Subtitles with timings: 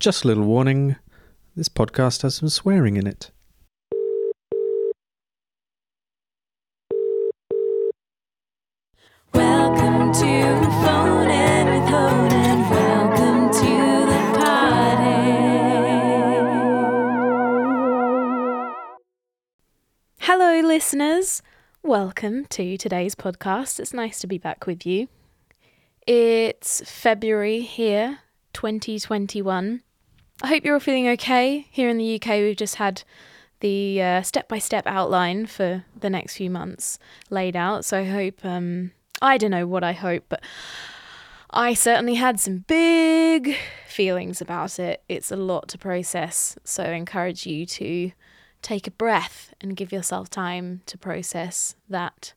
[0.00, 0.96] Just a little warning
[1.54, 3.30] this podcast has some swearing in it.
[9.34, 12.70] Welcome to Phoning with Honan.
[12.70, 15.20] Welcome to the party.
[20.20, 21.42] Hello, listeners.
[21.82, 23.78] Welcome to today's podcast.
[23.78, 25.08] It's nice to be back with you.
[26.06, 28.20] It's February here,
[28.54, 29.82] 2021.
[30.42, 31.66] I hope you're all feeling okay.
[31.70, 33.02] Here in the UK, we've just had
[33.60, 37.84] the step by step outline for the next few months laid out.
[37.84, 40.42] So I hope, um, I don't know what I hope, but
[41.50, 43.56] I certainly had some big
[43.86, 45.02] feelings about it.
[45.08, 46.56] It's a lot to process.
[46.64, 48.12] So I encourage you to
[48.62, 52.34] take a breath and give yourself time to process that.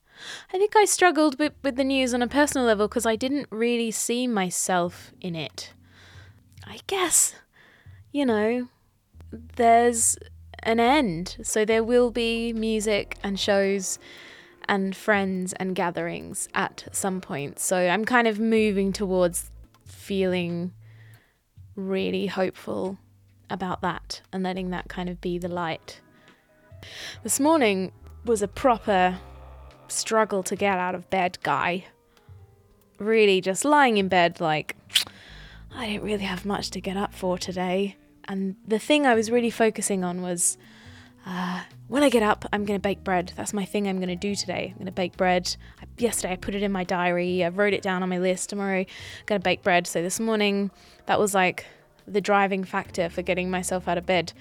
[0.54, 3.48] I think I struggled with, with the news on a personal level because I didn't
[3.50, 5.74] really see myself in it.
[6.66, 7.36] I guess,
[8.14, 8.70] you know,
[9.32, 10.18] there's
[10.60, 11.36] an end.
[11.44, 14.00] So there will be music and shows
[14.70, 17.60] and friends and gatherings at some point.
[17.60, 19.52] So I'm kind of moving towards
[19.84, 20.72] feeling
[21.76, 22.98] really hopeful
[23.50, 26.00] about that and letting that kind of be the light.
[27.24, 27.92] This morning
[28.26, 29.20] was a proper
[29.88, 31.86] struggle to get out of bed guy.
[33.00, 34.78] Really just lying in bed like
[35.76, 37.98] I didn't really have much to get up for today.
[38.28, 40.58] And the thing I was really focusing on was
[41.26, 43.34] uh, when I get up, I'm going to bake bread.
[43.36, 44.70] That's my thing I'm going to do today.
[44.72, 45.56] I'm going to bake bread.
[45.82, 47.44] I, yesterday, I put it in my diary.
[47.44, 48.50] I wrote it down on my list.
[48.50, 49.88] Tomorrow, I'm going to bake bread.
[49.88, 50.72] So this morning,
[51.06, 51.66] that was like
[52.08, 54.34] the driving factor for getting myself out of bed.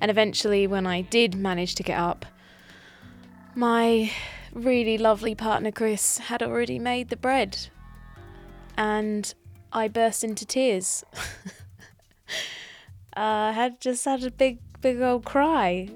[0.00, 2.26] And eventually, when I did manage to get up,
[3.54, 4.10] my
[4.52, 7.68] really lovely partner Chris had already made the bread.
[8.76, 9.32] And
[9.72, 11.04] I burst into tears.
[13.16, 15.88] I uh, had just had a big, big old cry,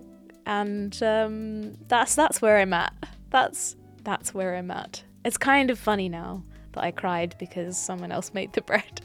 [0.47, 2.95] and um, that's that's where I'm at.
[3.29, 5.05] That's that's where I'm at.
[5.25, 6.42] It's kind of funny now
[6.73, 9.03] that I cried because someone else made the bread,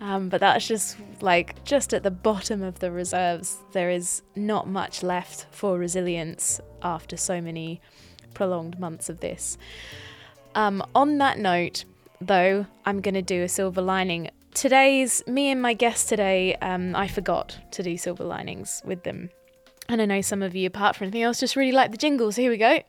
[0.00, 3.56] um, but that's just like just at the bottom of the reserves.
[3.72, 7.80] There is not much left for resilience after so many
[8.34, 9.56] prolonged months of this.
[10.54, 11.84] Um, on that note,
[12.20, 16.94] though, I'm going to do a silver lining today's me and my guest today, um,
[16.94, 19.30] I forgot to do silver linings with them.
[19.88, 22.36] And I know some of you, apart from anything else, just really like the jingles.
[22.36, 22.80] Here we go.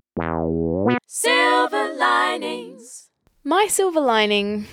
[1.07, 3.09] Silver linings.
[3.43, 4.67] My silver lining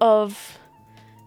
[0.00, 0.58] of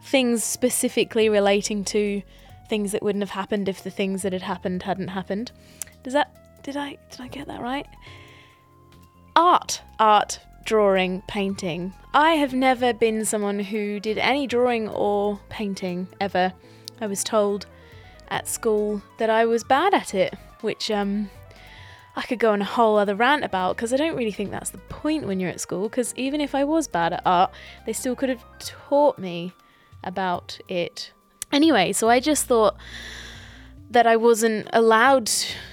[0.04, 2.22] things specifically relating to
[2.68, 5.52] things that wouldn't have happened if the things that had happened hadn't happened.
[6.04, 7.88] Does that did I did I get that right?
[9.36, 11.94] Art, art, drawing, painting.
[12.14, 16.53] I have never been someone who did any drawing or painting ever.
[17.02, 17.66] I was told
[18.30, 21.30] at school that I was bad at it, which um,
[22.16, 24.72] I could go on a whole other rant about because I don't really think that's
[24.72, 25.90] the point when you're at school.
[25.90, 27.52] Because even if I was bad at art,
[27.86, 29.53] they still could have taught me
[30.03, 31.12] about it.
[31.52, 32.75] Anyway, so I just thought
[33.90, 35.28] that I wasn't allowed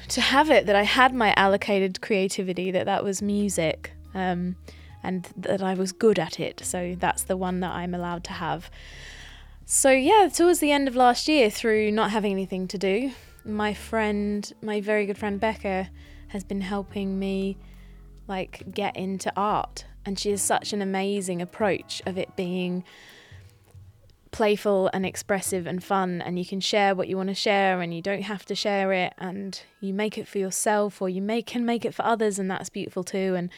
[0.08, 3.92] to have it, that I had my allocated creativity, that that was music.
[4.16, 4.56] Um,
[5.03, 6.62] and that I was good at it.
[6.65, 8.71] So that's the one that I'm allowed to have.
[9.65, 13.12] So, yeah, towards the end of last year, through not having anything to do,
[13.44, 15.91] my friend, my very good friend Becca,
[16.28, 17.56] has been helping me
[18.26, 19.84] like get into art.
[20.05, 22.84] And she has such an amazing approach of it being
[24.37, 27.94] playful and expressive and fun and you can share what you want to share and
[27.94, 31.65] you don't have to share it and you make it for yourself or you can
[31.65, 33.49] make it for others and that's beautiful too and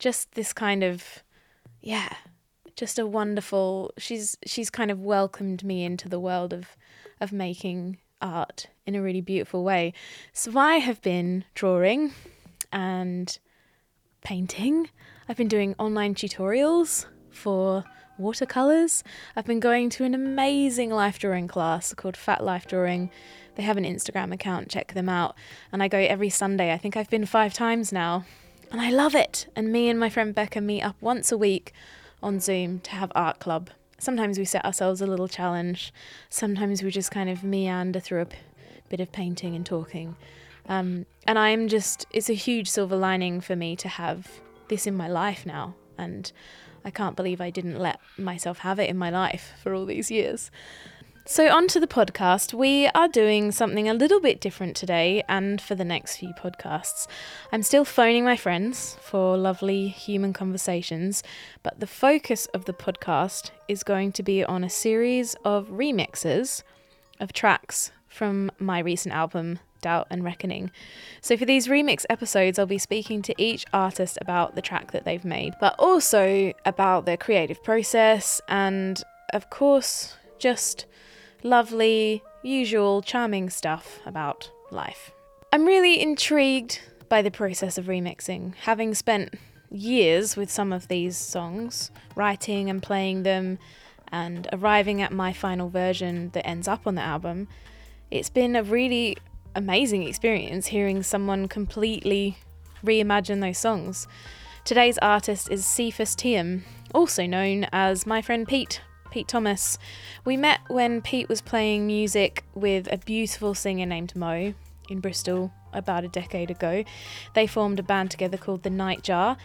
[0.00, 1.22] just this kind of
[1.80, 2.12] yeah
[2.74, 6.76] just a wonderful she's she's kind of welcomed me into the world of
[7.20, 9.92] of making art in a really beautiful way
[10.32, 12.12] so i have been drawing
[12.72, 13.38] and
[14.22, 14.88] painting
[15.28, 17.84] i've been doing online tutorials for
[18.20, 19.02] watercolors.
[19.34, 23.10] I've been going to an amazing life drawing class called Fat Life Drawing.
[23.56, 25.34] They have an Instagram account, check them out.
[25.72, 26.72] And I go every Sunday.
[26.72, 28.24] I think I've been five times now.
[28.70, 29.48] And I love it.
[29.56, 31.72] And me and my friend Becca meet up once a week
[32.22, 33.70] on Zoom to have art club.
[33.98, 35.92] Sometimes we set ourselves a little challenge.
[36.28, 38.38] Sometimes we just kind of meander through a p-
[38.88, 40.16] bit of painting and talking.
[40.68, 44.96] Um, and I'm just, it's a huge silver lining for me to have this in
[44.96, 45.74] my life now.
[45.98, 46.30] And
[46.84, 50.10] I can't believe I didn't let myself have it in my life for all these
[50.10, 50.50] years.
[51.26, 52.54] So, on to the podcast.
[52.54, 57.06] We are doing something a little bit different today and for the next few podcasts.
[57.52, 61.22] I'm still phoning my friends for lovely human conversations,
[61.62, 66.62] but the focus of the podcast is going to be on a series of remixes
[67.20, 70.70] of tracks from my recent album, Doubt and Reckoning.
[71.20, 75.04] So, for these remix episodes, I'll be speaking to each artist about the track that
[75.04, 79.00] they've made, but also about their creative process and,
[79.32, 80.86] of course, just
[81.42, 85.12] lovely, usual, charming stuff about life.
[85.52, 89.34] I'm really intrigued by the process of remixing, having spent
[89.70, 93.58] years with some of these songs, writing and playing them,
[94.12, 97.48] and arriving at my final version that ends up on the album.
[98.10, 99.16] It's been a really
[99.54, 102.38] amazing experience hearing someone completely
[102.84, 104.06] reimagine those songs.
[104.64, 106.62] Today's artist is Cephas Tiam,
[106.94, 109.78] also known as my friend Pete, Pete Thomas.
[110.24, 114.54] We met when Pete was playing music with a beautiful singer named Mo
[114.88, 116.84] in Bristol about a decade ago.
[117.34, 119.36] They formed a band together called The Nightjar.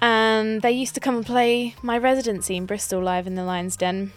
[0.00, 3.76] And they used to come and play my residency in Bristol live in the Lion's
[3.76, 4.12] Den.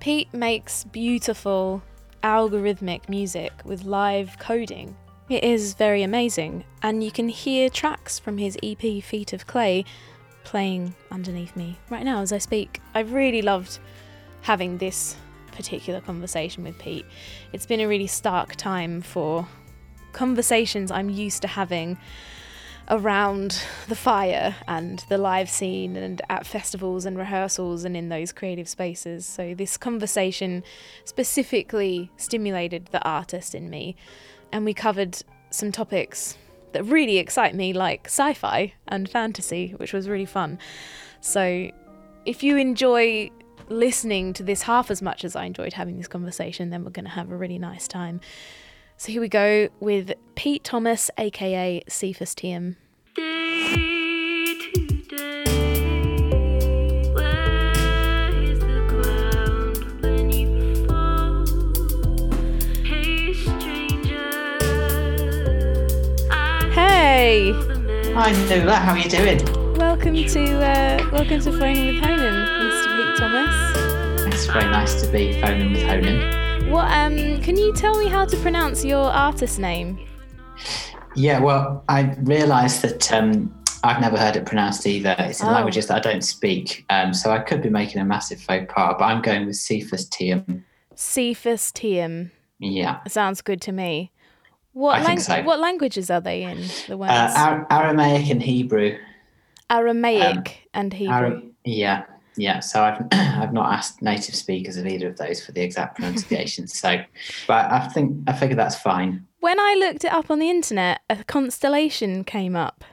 [0.00, 1.82] Pete makes beautiful
[2.22, 4.96] algorithmic music with live coding.
[5.28, 9.84] It is very amazing, and you can hear tracks from his EP Feet of Clay
[10.44, 12.80] playing underneath me right now as I speak.
[12.94, 13.78] I've really loved
[14.42, 15.16] having this
[15.52, 17.06] particular conversation with Pete.
[17.52, 19.46] It's been a really stark time for
[20.12, 21.98] conversations I'm used to having
[22.90, 28.32] around the fire and the live scene and at festivals and rehearsals and in those
[28.32, 29.24] creative spaces.
[29.24, 30.62] So, this conversation
[31.04, 33.96] specifically stimulated the artist in me,
[34.50, 36.36] and we covered some topics
[36.72, 40.58] that really excite me, like sci fi and fantasy, which was really fun.
[41.20, 41.70] So,
[42.24, 43.30] if you enjoy
[43.68, 47.04] listening to this half as much as I enjoyed having this conversation, then we're going
[47.04, 48.20] to have a really nice time.
[48.96, 52.76] So here we go with Pete Thomas, aka Cephas Tiam.
[68.22, 69.38] Hi Nuala, how are you doing?
[69.76, 72.96] Welcome to uh, welcome to Phoning with Honan, Mr.
[72.96, 74.32] Pete Thomas.
[74.32, 76.70] It's very nice to be phoning with Honan.
[76.70, 80.06] What um can you tell me how to pronounce your artist name?
[81.16, 83.52] Yeah, well, I realised that um,
[83.82, 85.16] I've never heard it pronounced either.
[85.18, 85.52] It's in Oh.
[85.52, 88.94] languages that I don't speak, um, so I could be making a massive faux pas.
[89.00, 90.62] But I'm going with Cephas Tiam.
[90.94, 92.30] Cephas Tiam.
[92.60, 94.12] Yeah, Sounds good to me.
[94.72, 95.42] What think so.
[95.42, 96.64] what languages are they in?
[96.88, 98.98] The words uh, Ar- Aramaic and Hebrew.
[99.70, 101.52] Aramaic and Hebrew.
[101.64, 102.04] Yeah,
[102.36, 102.60] yeah.
[102.60, 106.66] So I've I've not asked native speakers of either of those for the exact pronunciation.
[106.66, 107.02] so,
[107.46, 109.26] but I think I figure that's fine.
[109.40, 112.84] when I looked it up on the internet, a constellation came up.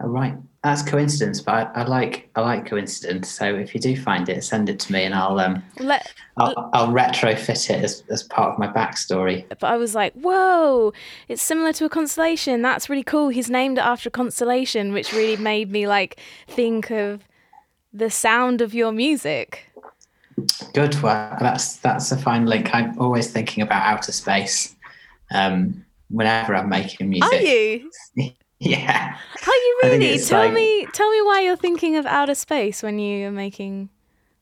[0.00, 3.30] All right, that's coincidence, but I, I like I like coincidence.
[3.30, 6.70] So if you do find it, send it to me, and I'll um Let, I'll,
[6.72, 9.48] I'll retrofit it as, as part of my backstory.
[9.48, 10.92] but I was like, whoa,
[11.28, 12.62] it's similar to a constellation.
[12.62, 13.28] That's really cool.
[13.28, 17.22] He's named it after a constellation, which really made me like think of
[17.92, 19.70] the sound of your music.
[20.72, 22.74] Good, well, that's that's a fine link.
[22.74, 24.74] I'm always thinking about outer space.
[25.32, 27.32] Um, whenever I'm making music.
[27.32, 27.90] Are you?
[28.60, 29.16] Yeah.
[29.46, 30.18] Are you really?
[30.18, 33.90] Tell like- me, tell me why you're thinking of outer space when you are making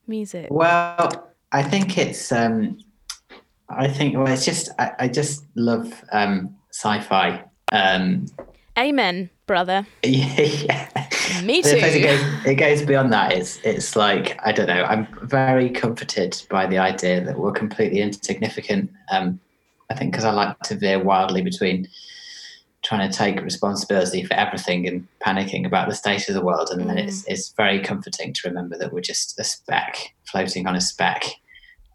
[0.07, 0.47] music.
[0.51, 2.79] Well, I think it's um,
[3.69, 7.45] I think well, it's just I, I just love um, sci-fi.
[7.73, 8.27] Um,
[8.79, 9.87] Amen, brother.
[10.03, 10.89] yeah.
[11.45, 12.03] Me But I suppose It too.
[12.05, 13.33] goes, it goes beyond that.
[13.33, 14.85] It's it's like I don't know.
[14.85, 18.91] I'm very comforted by the idea that we're completely insignificant.
[19.11, 19.41] Um,
[19.91, 21.87] I think because I like to veer wildly between
[22.83, 26.81] trying to take responsibility for everything and panicking about the state of the world, and
[26.89, 27.05] then Mm.
[27.07, 31.25] it's it's very comforting to remember that we're just a speck floating on a speck.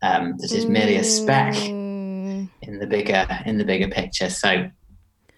[0.01, 4.30] Um, that is merely a speck Mm, in the bigger in the bigger picture.
[4.30, 4.70] So,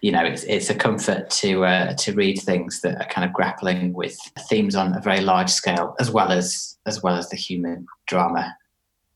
[0.01, 3.33] you know, it's it's a comfort to uh, to read things that are kind of
[3.33, 4.17] grappling with
[4.49, 8.55] themes on a very large scale, as well as as well as the human drama.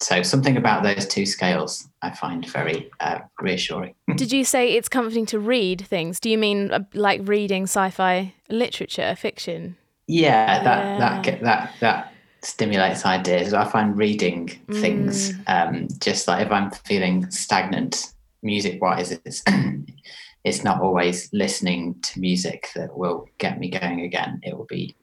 [0.01, 3.95] So, something about those two scales I find very uh, reassuring.
[4.15, 6.19] Did you say it's comforting to read things?
[6.19, 9.77] Do you mean uh, like reading sci-fi literature, fiction?
[10.07, 11.21] Yeah, that Yeah.
[11.21, 12.12] that that that
[12.43, 13.53] stimulates ideas.
[13.53, 19.43] I find reading things um, just like if I'm feeling stagnant music wise, it's
[20.43, 24.39] it's not always listening to music that will get me going again.
[24.43, 24.95] It will be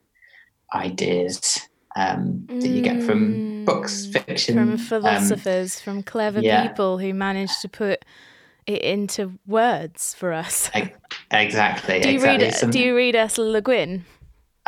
[0.75, 1.59] ideas
[1.97, 6.69] um, that you get from books, Mm, fiction, From um, philosophers, from clever yeah.
[6.69, 8.05] people who manage to put
[8.67, 10.71] it into words for us.
[11.33, 12.01] exactly.
[12.01, 12.45] Do you exactly.
[12.47, 12.55] read?
[12.55, 14.05] Some- Do you read Ursula Le Guin?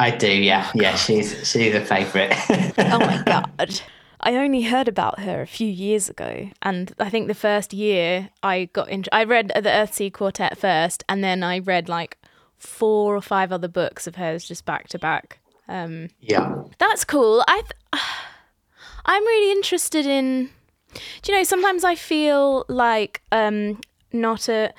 [0.03, 0.31] I do.
[0.31, 0.97] Yeah, yeah.
[0.97, 2.33] She's she's a favourite.
[2.79, 3.81] Oh my god!
[4.21, 8.31] I only heard about her a few years ago, and I think the first year
[8.43, 12.19] I got in, I read the Earthsea Quartet first, and then I read like
[12.59, 15.39] four or five other books of hers just back to back.
[15.69, 16.63] Um, Yeah.
[16.79, 17.45] that's cool.
[17.49, 18.03] I, th-
[19.07, 20.51] I'm really interested in.
[21.23, 21.45] Do you know?
[21.45, 23.81] Sometimes I feel like um,
[24.13, 24.73] not a.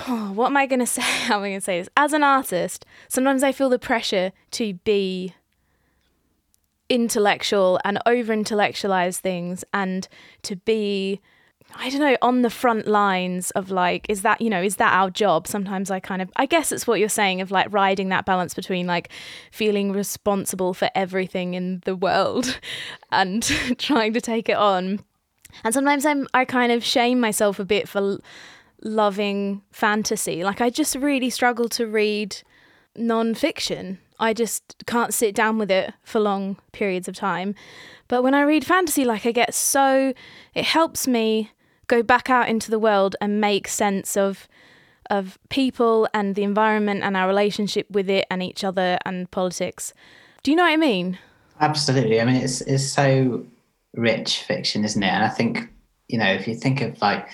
[0.08, 1.02] what am I going to say?
[1.02, 1.88] How am I going to say this?
[1.96, 5.34] As an artist, sometimes I feel the pressure to be
[6.88, 10.08] intellectual and over intellectualize things and
[10.42, 11.20] to be
[11.76, 14.92] I don't know on the front lines of like is that you know is that
[14.92, 18.08] our job sometimes I kind of I guess it's what you're saying of like riding
[18.08, 19.08] that balance between like
[19.52, 22.58] feeling responsible for everything in the world
[23.12, 23.44] and
[23.78, 24.98] trying to take it on
[25.62, 28.18] and sometimes I'm I kind of shame myself a bit for
[28.82, 32.36] loving fantasy like I just really struggle to read
[32.96, 37.54] non-fiction I just can't sit down with it for long periods of time.
[38.06, 40.12] But when I read fantasy, like I get so,
[40.54, 41.50] it helps me
[41.86, 44.46] go back out into the world and make sense of
[45.08, 49.92] of people and the environment and our relationship with it and each other and politics.
[50.44, 51.18] Do you know what I mean?
[51.58, 52.20] Absolutely.
[52.20, 53.44] I mean, it's it's so
[53.94, 55.08] rich fiction, isn't it?
[55.08, 55.68] And I think
[56.08, 57.28] you know, if you think of like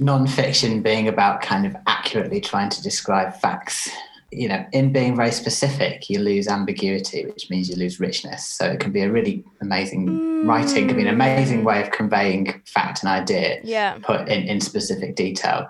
[0.00, 3.88] non-fiction being about kind of accurately trying to describe facts,
[4.32, 8.46] you know, in being very specific, you lose ambiguity, which means you lose richness.
[8.46, 12.60] So it can be a really amazing writing, can be an amazing way of conveying
[12.66, 13.98] fact and idea Yeah.
[14.02, 15.68] put in, in specific detail.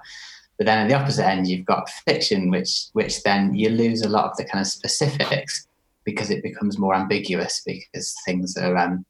[0.59, 4.09] But then at the opposite end, you've got fiction, which which then you lose a
[4.09, 5.67] lot of the kind of specifics
[6.07, 9.05] because it becomes more ambiguous because things are um,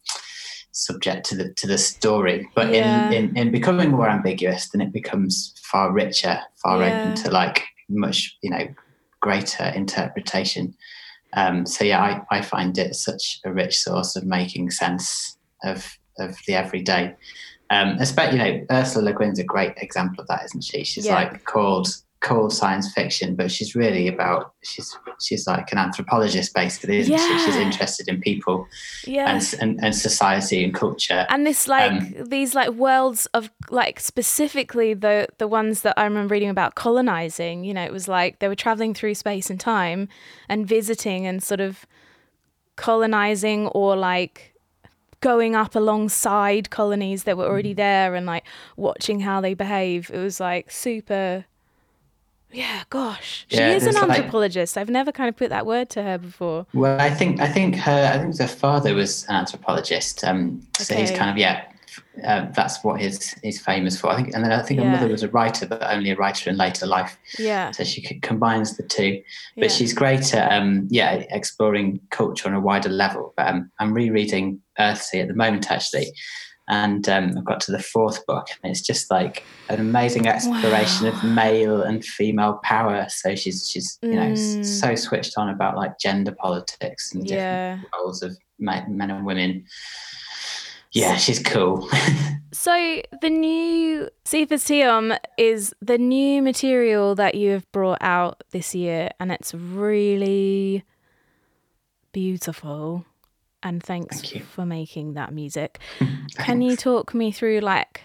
[0.77, 2.49] subject to the to the story.
[2.55, 3.09] But Yeah.
[3.09, 6.95] in, in in becoming more ambiguous, then it becomes far richer, far Yeah.
[6.97, 8.67] open to like much you know
[9.21, 10.75] greater interpretation.
[11.35, 15.99] Um, so yeah, I, I find it such a rich source of making sense of
[16.19, 17.15] of the everyday.
[17.69, 20.85] Um, especially, you know, Ursula Le Guin's a great example of that, isn't she?
[20.85, 21.17] She's Yeah.
[21.17, 21.89] like called
[22.21, 27.39] called science fiction, but she's really about she's she's like an anthropologist basically, isn't she?
[27.45, 28.67] She's interested in people
[29.07, 29.33] Yeah.
[29.35, 31.27] and, and and society and culture.
[31.29, 36.05] and this like Um, these like worlds of like specifically the the ones that I
[36.05, 39.61] remember reading about colonizing you know it was like they were traveling through space and
[39.61, 40.09] time
[40.49, 41.87] and visiting and sort of
[42.77, 44.55] colonizing or like
[45.21, 48.45] going up alongside colonies that were already there and like
[48.77, 51.45] watching how they behave it was like super
[52.53, 55.67] yeah gosh she Yeah, is an there's, like- anthropologist i've never kind of put that
[55.67, 59.25] word to her before Well, I think I think her I think her father was
[59.29, 60.25] an anthropologist.
[60.25, 61.65] Um, so he's kind of yeah,
[62.25, 64.11] uh, that's what he's he's famous for.
[64.11, 66.51] I think, and then I think her mother was a writer, but only a writer
[66.51, 67.19] in later life.
[67.39, 69.23] yeah So she combines the two.
[69.57, 69.69] But yeah.
[69.69, 73.35] she's great at um, yeah exploring culture on a wider level.
[73.37, 76.09] But, um, I'm rereading Earthsea at the moment actually,
[76.69, 81.07] and um, I've got to the fourth book, and it's just like an amazing exploration
[81.07, 83.07] of male and female power.
[83.09, 84.65] So she's she's you know Mm.
[84.65, 89.65] so switched on about like gender politics and different yeah roles of men and women.
[90.93, 91.89] Yeah, she's cool.
[92.53, 98.75] So the new Cephas Tiam is the new material that you have brought out this
[98.75, 100.83] year, and it's really
[102.13, 103.05] beautiful.
[103.63, 105.79] And thanks Thank for making that music.
[106.39, 108.03] Can you talk me through like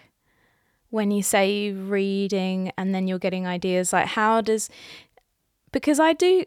[0.89, 4.70] when you say reading and then you're getting ideas, like how does
[5.72, 6.46] because I do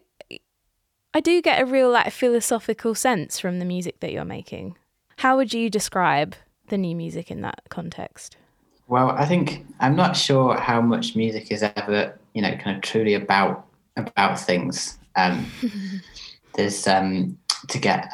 [1.13, 4.77] I do get a real like philosophical sense from the music that you're making.
[5.17, 6.35] How would you describe
[6.67, 8.37] the new music in that context?
[8.87, 12.83] Well, I think I'm not sure how much music is ever, you know, kind of
[12.83, 13.65] truly about
[13.97, 14.99] about things.
[15.15, 15.45] Um,
[16.55, 17.37] there's um,
[17.69, 18.09] to get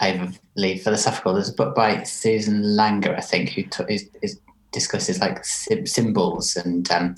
[0.58, 1.34] overly philosophical.
[1.34, 4.39] There's a book by Susan Langer, I think, who t- is, is
[4.72, 7.15] discusses like sy- symbols and um,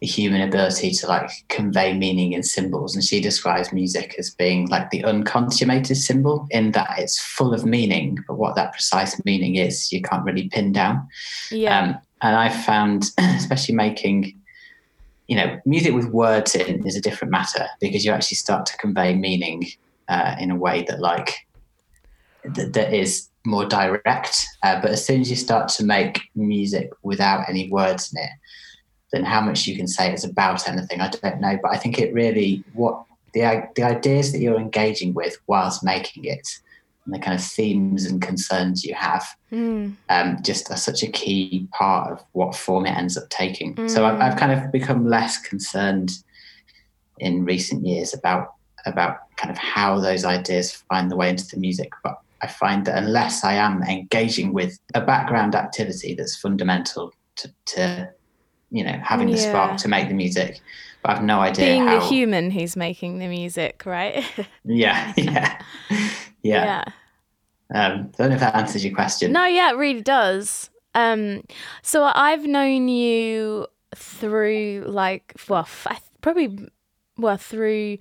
[0.00, 2.94] the human ability to like convey meaning in symbols.
[2.94, 7.64] And she describes music as being like the unconsummated symbol, in that it's full of
[7.64, 11.06] meaning, but what that precise meaning is, you can't really pin down.
[11.50, 11.80] Yeah.
[11.80, 14.38] Um, and I found, especially making,
[15.28, 18.76] you know, music with words in is a different matter because you actually start to
[18.76, 19.66] convey meaning
[20.08, 21.46] uh, in a way that, like,
[22.54, 24.44] that, that is more direct.
[24.62, 28.30] Uh, but as soon as you start to make music without any words in it,
[29.12, 31.58] then how much you can say it's about anything, I don't know.
[31.62, 36.24] But I think it really what the the ideas that you're engaging with whilst making
[36.24, 36.48] it,
[37.04, 39.94] and the kind of themes and concerns you have Mm.
[40.08, 43.76] um, just are such a key part of what form it ends up taking.
[43.88, 44.04] So Mm.
[44.06, 46.10] I've, I've kind of become less concerned
[47.18, 48.54] in recent years about
[48.86, 51.90] about kind of how those ideas find their way into the music.
[52.02, 57.50] But I find that unless I am engaging with a background activity that's fundamental to,
[57.66, 58.10] to
[58.70, 60.60] you know, having the spark to make the music,
[61.02, 62.00] but I've no idea Being how.
[62.00, 64.22] the human who's making the music, right?
[64.64, 65.58] Yeah, yeah,
[66.42, 66.84] yeah.
[67.74, 69.32] Um, don't know if that answers your question.
[69.32, 70.68] No, yeah, it really does.
[70.94, 71.44] Um,
[71.82, 76.68] so I've known you through like well, I probably
[77.16, 77.98] well through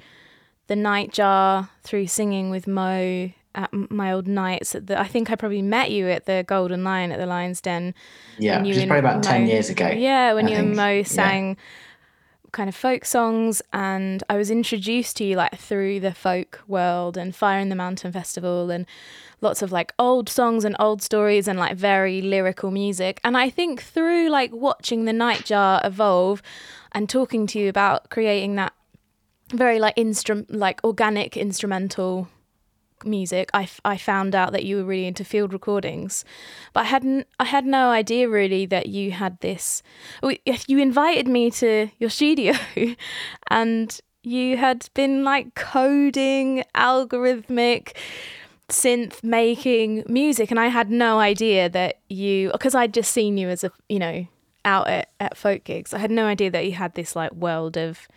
[0.68, 4.76] the Nightjar, through singing with Mo at my old nights.
[4.76, 7.62] At the, I think I probably met you at the Golden Lion at the Lions
[7.62, 7.94] Den.
[8.38, 9.88] yeah, which is probably about ten years ago.
[9.88, 10.78] Yeah, when I you and think.
[10.78, 11.04] Mo Yeah.
[11.04, 11.58] sang
[12.52, 17.18] kind of folk songs, and I was introduced to you like through the folk world
[17.18, 18.86] and Fire in the Mountain Festival and
[19.42, 23.20] lots of like old songs and old stories and like very lyrical music.
[23.24, 26.42] And I think through like watching the Nightjar evolve
[26.92, 28.72] and talking to you about creating that
[29.52, 32.28] very like instrument like organic instrumental
[33.06, 36.26] music I, f- I found out that you were really into field recordings.
[36.74, 39.84] But i hadn't i had no idea really that you had this.
[40.22, 42.54] Oh, if you invited me to your studio
[43.50, 47.96] and you had been like coding algorithmic
[48.70, 53.50] synth making music and i had no idea that you because i'd just seen you
[53.50, 54.26] as a you know
[54.66, 55.94] out at, at folk gigs.
[55.94, 58.08] I had no idea that you had this like world of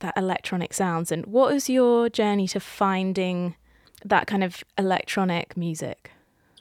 [0.00, 1.12] that electronic sounds.
[1.12, 3.56] And what was your journey to finding
[4.04, 6.10] that kind of electronic music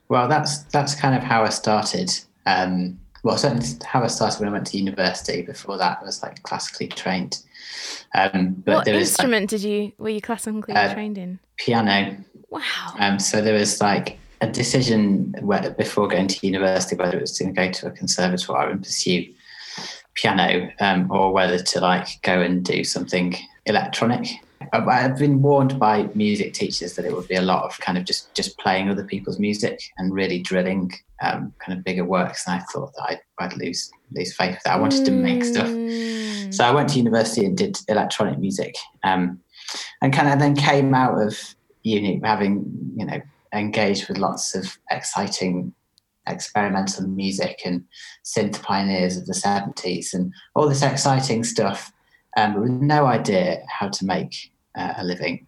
[0.09, 2.11] Well, that's that's kind of how I started.
[2.45, 5.41] Um, well, certainly how I started when I went to university.
[5.41, 7.41] Before that, I was like classically trained.
[8.13, 11.39] Um, but what there was like, instrument did you were you classically Uh, trained in
[11.57, 12.17] piano.
[12.49, 17.21] wow Um, so there was like a decision where, before going to university whether it
[17.21, 19.33] was to go to a conservatoire and pursue
[20.15, 23.35] piano um, or whether to like go and do something
[23.65, 24.27] electronic.
[24.73, 28.05] I've- been warned by music teachers that it would be a lot of kind of
[28.05, 32.47] just just playing other people's music and really drilling um, kind of bigger works.
[32.47, 34.75] And I thought that I'd, I'd lose lose faith with that.
[34.75, 35.67] I wanted to make stuff.
[35.67, 36.53] Mm.
[36.53, 39.39] So I went to university and did electronic music, um,
[40.01, 41.37] and kind of then came out of
[41.83, 43.21] uni having you know
[43.53, 45.73] engaged with lots of exciting
[46.27, 47.83] experimental music and
[48.23, 51.91] synth pioneers of the seventies and all this exciting stuff,
[52.37, 55.47] um, with no idea how to make uh, a living.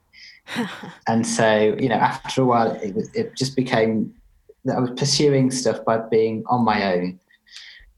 [1.08, 4.14] And so you know, after a while, it, was, it just became
[4.66, 7.20] that I was pursuing stuff by being on my own,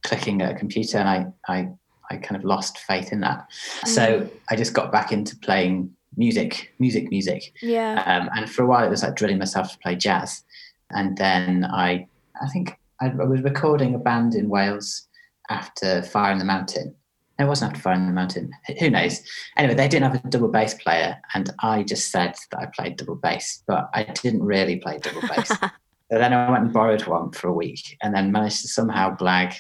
[0.03, 1.69] clicking at a computer, and I I
[2.09, 3.47] I kind of lost faith in that.
[3.85, 7.53] So I just got back into playing music, music, music.
[7.61, 10.43] yeah Um, and for a while, it was like drilling myself to play jazz.
[10.91, 12.07] And then I,
[12.41, 15.07] I think I, I was recording a band in Wales
[15.49, 16.95] after Fire in the Mountain.
[17.39, 18.51] No, it wasn't after Fire in the Mountain.
[18.79, 19.21] Who knows?
[19.57, 22.97] Anyway, they didn't have a double bass player, and I just said that I played
[22.97, 25.47] double bass, but I didn't really play double bass.
[25.59, 25.67] so
[26.09, 29.53] then I went and borrowed one for a week, and then managed to somehow blag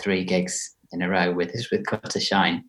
[0.00, 2.64] three gigs in a row with with Cut to Shine.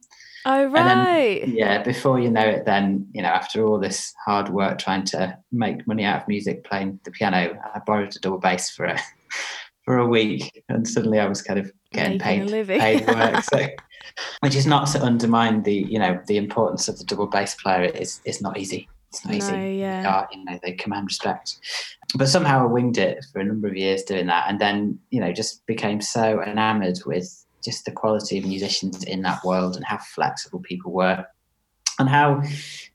[0.45, 4.49] oh then- right Yeah, before you know it, then you know, after all this hard
[4.49, 8.39] work trying to make money out of music, playing the piano, I borrowed a double
[8.39, 8.97] bass for a
[9.83, 13.43] for a week, and suddenly I was kind of getting Making paid paid work.
[13.53, 13.67] So,
[14.41, 17.83] which is not to undermine the you know the importance of the double bass player.
[17.83, 18.89] It's it's not easy.
[19.09, 19.77] It's not easy.
[19.77, 21.59] yeah They are, you know, they command respect.
[22.15, 25.19] But somehow I winged it for a number of years doing that, and then you
[25.19, 29.85] know just became so enamored with just the quality of musicians in that world and
[29.85, 31.25] how flexible people were,
[31.99, 32.41] and how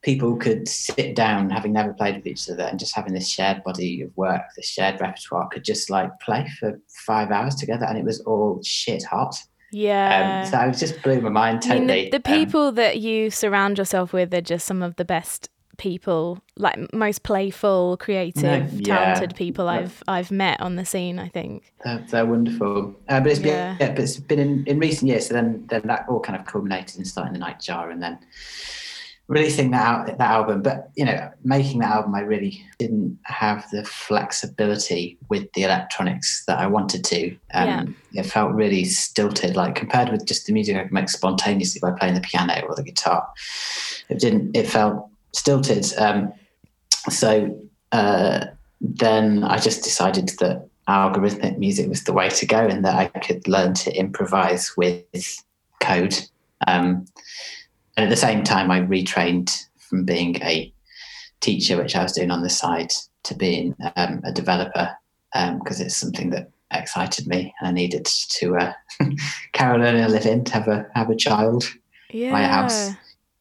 [0.01, 3.63] people could sit down, having never played with each other, and just having this shared
[3.63, 7.97] body of work, this shared repertoire, could just like play for five hours together, and
[7.97, 9.35] it was all shit hot.
[9.71, 12.09] Yeah Um, so it just blew my mind I mean, totally.
[12.09, 15.49] the, the Um, people that you surround yourself with are just some of the best
[15.77, 18.43] people, like most playful, creative,
[18.81, 18.95] yeah.
[19.13, 19.71] talented people Yeah.
[19.79, 21.17] I've I've met on the scene.
[21.19, 21.71] I think.
[21.85, 22.95] They're, they're wonderful.
[23.07, 23.77] Uh, but it's been, Yeah.
[23.79, 23.91] yeah.
[23.91, 25.27] but it's been in, in recent years.
[25.27, 28.19] So then, then that all kind of culminated in starting the Nightjar and then
[29.29, 30.61] releasing that out that album.
[30.61, 36.43] But you know, making that album, I really didn't have the flexibility with the electronics
[36.47, 37.37] that I wanted to.
[37.53, 41.79] Um, It felt really stilted, like compared with just the music I could make spontaneously
[41.79, 43.25] by playing the piano or the guitar.
[44.09, 44.57] It didn't.
[44.57, 45.85] It felt stilted.
[45.97, 46.33] Um,
[47.09, 47.55] so
[47.91, 48.45] uh,
[48.81, 53.05] then I just decided that algorithmic music was the way to go and that I
[53.19, 55.43] could learn to improvise with
[55.79, 56.17] code.
[56.67, 57.05] Um,
[57.99, 60.73] and at the same time, I retrained from being a
[61.41, 64.89] teacher, which I was doing on the side, to being um, a developer
[65.33, 68.73] because it's something that excited me and I needed to uh,
[69.51, 71.65] carry on earning a living, to have a have a child
[72.13, 72.31] Yeah.
[72.31, 72.91] my house.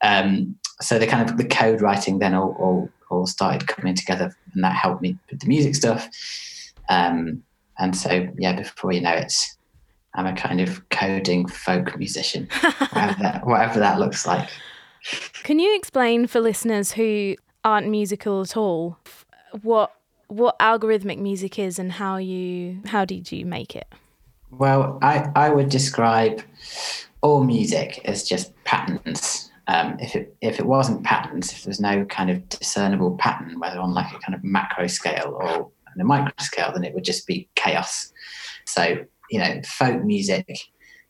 [0.03, 4.35] Um, so the kind of the code writing then all, all, all started coming together,
[4.55, 6.09] and that helped me with the music stuff.
[6.89, 7.45] Um,
[7.79, 9.33] and so, yeah, before you know it,
[10.15, 12.49] I'm a kind of coding folk musician,
[12.91, 14.49] whatever, that, whatever that looks like.
[15.45, 18.99] Can you explain for listeners who aren't musical at all
[19.63, 19.93] what
[20.29, 23.89] what algorithmic music is and how you how did you make it?
[24.51, 26.43] Well, I, I would describe
[27.21, 29.51] all music as just patterns.
[29.67, 33.79] Um, if it if it wasn't patterns, if there's no kind of discernible pattern, whether
[33.79, 37.05] on like a kind of macro scale or on a micro scale, then it would
[37.05, 38.13] just be chaos.
[38.67, 40.47] So you know, folk music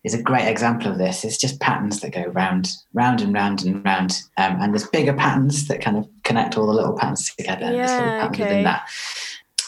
[0.04, 1.24] is a great example of this.
[1.24, 5.12] It's just patterns that go round, round and round and round, um, and there's bigger
[5.12, 7.72] patterns that kind of connect all the little patterns together.
[7.72, 8.44] Yeah, okay.
[8.44, 8.88] within that.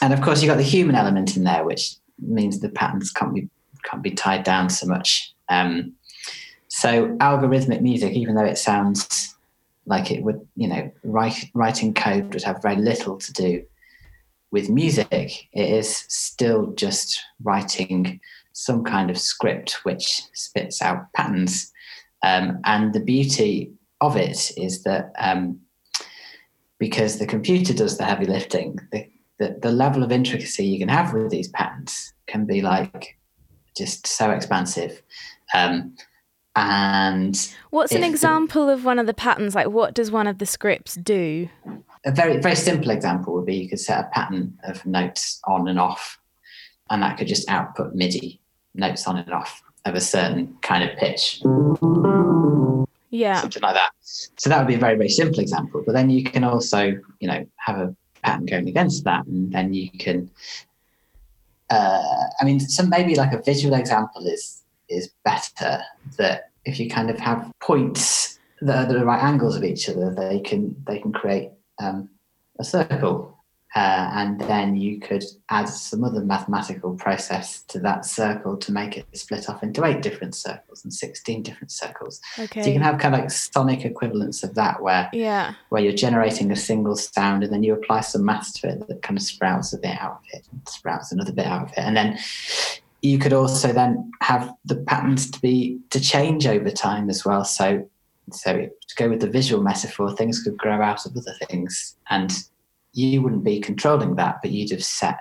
[0.02, 3.34] And of course, you've got the human element in there, which means the patterns can't
[3.34, 3.48] be
[3.84, 5.32] can't be tied down so much.
[5.48, 5.94] Um,
[6.68, 9.34] so algorithmic music, even though it sounds
[9.86, 13.64] like it would, you know, write, writing code would have very little to do
[14.50, 18.20] with music, it is still just writing
[18.52, 21.72] some kind of script which spits out patterns.
[22.22, 25.60] Um, and the beauty of it is that um,
[26.78, 29.06] because the computer does the heavy lifting, the,
[29.38, 33.16] the, the level of intricacy you can have with these patterns can be like
[33.76, 35.02] just so expansive.
[35.54, 35.94] Um,
[36.56, 39.54] and what's an example the, of one of the patterns?
[39.54, 41.48] Like, what does one of the scripts do?
[42.04, 45.68] A very very simple example would be you could set a pattern of notes on
[45.68, 46.18] and off,
[46.90, 48.40] and that could just output MIDI
[48.74, 51.40] notes on and off of a certain kind of pitch.
[53.10, 53.90] Yeah, something like that.
[54.02, 55.82] So that would be a very very simple example.
[55.84, 59.72] But then you can also you know have a pattern going against that, and then
[59.72, 60.30] you can
[61.70, 65.82] uh, I mean, some maybe like a visual example is is better.
[66.18, 70.12] That if you kind of have points that are the right angles of each other,
[70.12, 71.50] they can they can create
[71.80, 72.10] um,
[72.58, 73.38] a circle
[73.76, 78.96] uh, and then you could add some other mathematical process to that circle to make
[78.96, 82.20] it split off into eight different circles and 16 different circles.
[82.36, 82.62] Okay.
[82.62, 85.54] So you can have kind of like sonic equivalents of that where, yeah.
[85.68, 89.02] where you're generating a single sound and then you apply some maths to it that
[89.02, 91.78] kind of sprouts a bit out of it and sprouts another bit out of it.
[91.78, 92.18] And then
[93.02, 97.44] you could also then have the patterns to be to change over time as well.
[97.44, 97.88] So
[98.32, 101.96] so to go with the visual metaphor, things could grow out of other things.
[102.10, 102.32] And
[102.92, 105.20] you wouldn't be controlling that, but you'd have set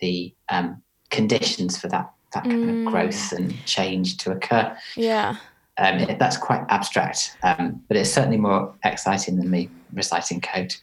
[0.00, 2.86] the um, conditions for that that kind mm.
[2.86, 4.76] of growth and change to occur.
[4.94, 5.36] Yeah.
[5.78, 10.74] Um, it, that's quite abstract, um, but it's certainly more exciting than me reciting code.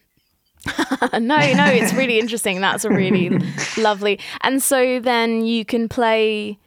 [1.13, 2.59] no, no, it's really interesting.
[2.61, 3.39] That's a really
[3.77, 4.19] lovely.
[4.41, 6.57] And so then you can play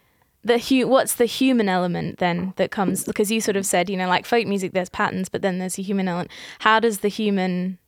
[0.42, 3.96] the hu- what's the human element then that comes because you sort of said, you
[3.96, 6.30] know, like folk music there's patterns, but then there's a human element.
[6.61, 7.78] How does the human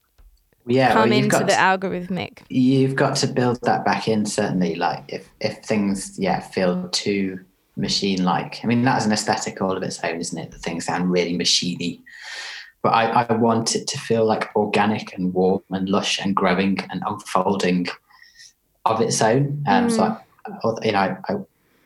[0.67, 2.41] yeah, come well, into the to, algorithmic.
[2.49, 4.75] You've got to build that back in certainly.
[4.75, 7.41] Like if if things yeah feel too
[7.77, 10.51] machine like, I mean that's an aesthetic all of its own, isn't it?
[10.51, 12.03] The things sound really machiney.
[12.83, 16.79] But I, I want it to feel like organic and warm and lush and growing
[16.91, 17.87] and unfolding
[18.85, 19.63] of its own.
[19.69, 19.91] Um, mm.
[19.93, 21.37] So I, you know, I, I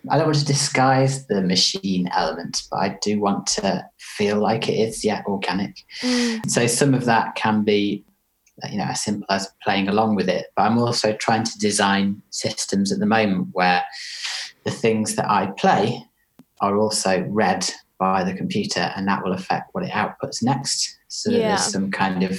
[0.09, 4.69] I don't want to disguise the machine element, but I do want to feel like
[4.69, 5.85] it is, yeah, organic.
[6.01, 6.49] Mm.
[6.49, 8.05] So some of that can be
[8.71, 10.47] you know as simple as playing along with it.
[10.57, 13.85] But i'm also trying to design systems at the moment where
[14.65, 16.03] the things that i play
[16.61, 20.99] are also read by the computer and that will affect what it outputs next.
[21.09, 21.49] So yeah.
[21.49, 22.39] there's some kind of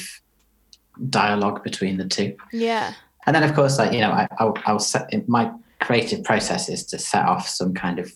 [1.10, 2.36] dialogue between the two.
[2.52, 2.94] Yeah.
[3.26, 5.52] And then of course like you know I, will I'll set my
[5.82, 8.12] creative process is to set off some kind of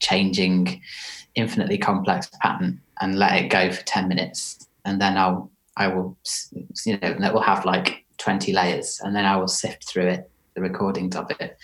[0.00, 0.80] changing
[1.34, 4.66] infinitely complex pattern and let it go for 10 minutes.
[4.84, 6.16] And then i'll I will,
[6.86, 10.30] you know, that will have like 20 layers and then I will sift through it,
[10.54, 11.56] the recordings of it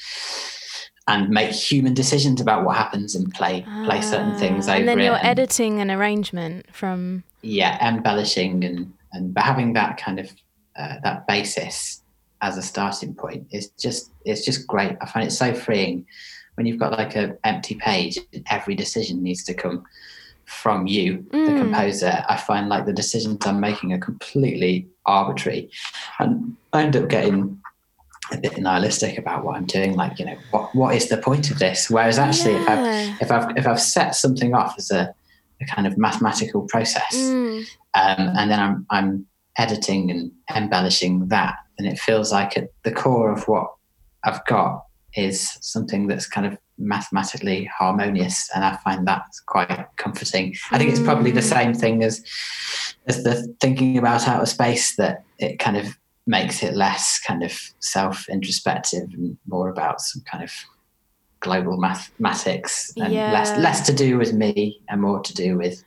[1.08, 4.88] and make human decisions about what happens and play play certain things over ah, and
[4.88, 10.30] then you're and, editing an arrangement from yeah embellishing and and having that kind of
[10.76, 12.02] uh, that basis
[12.42, 14.96] as a starting point is just it's just great.
[15.00, 16.06] I find it so freeing
[16.54, 19.84] when you've got like an empty page and every decision needs to come
[20.50, 21.46] from you, mm.
[21.46, 25.70] the composer, I find like the decisions I'm making are completely arbitrary.
[26.18, 27.60] And I end up getting
[28.32, 29.94] a bit nihilistic about what I'm doing.
[29.94, 31.88] Like, you know, what what is the point of this?
[31.88, 33.16] Whereas actually yeah.
[33.20, 35.14] if I've if I've if I've set something off as a,
[35.60, 37.60] a kind of mathematical process, mm.
[37.94, 42.92] um, and then I'm I'm editing and embellishing that, then it feels like at the
[42.92, 43.72] core of what
[44.24, 44.84] I've got
[45.16, 50.90] is something that's kind of mathematically harmonious and i find that quite comforting i think
[50.90, 52.24] it's probably the same thing as
[53.06, 55.86] as the thinking about outer space that it kind of
[56.26, 60.50] makes it less kind of self introspective and more about some kind of
[61.40, 63.32] global mathematics and Yeah.
[63.32, 65.82] less less to do with me and more to do with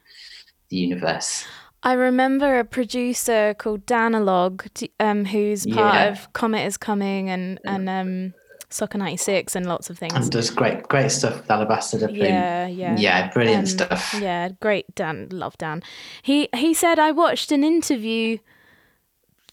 [0.70, 1.46] the universe.
[1.84, 4.66] I remember a producer called Danalogue,
[5.00, 6.10] um, who's part Yeah.
[6.12, 8.34] of Comet is Coming and and um,
[8.74, 10.14] Soccer 96 and lots of things.
[10.14, 12.10] And does great great stuff with Alabaster.
[12.10, 12.98] Yeah, yeah.
[12.98, 14.16] Yeah, brilliant Um, stuff.
[14.20, 15.84] Yeah, great Dan, love Dan.
[16.22, 18.40] He he said I watched an interview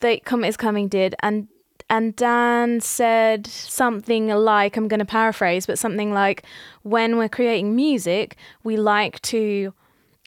[0.00, 1.48] that Comet is Coming did and
[1.88, 6.44] and Dan said something like I'm going to paraphrase but something like
[6.82, 9.74] when we're creating music we like to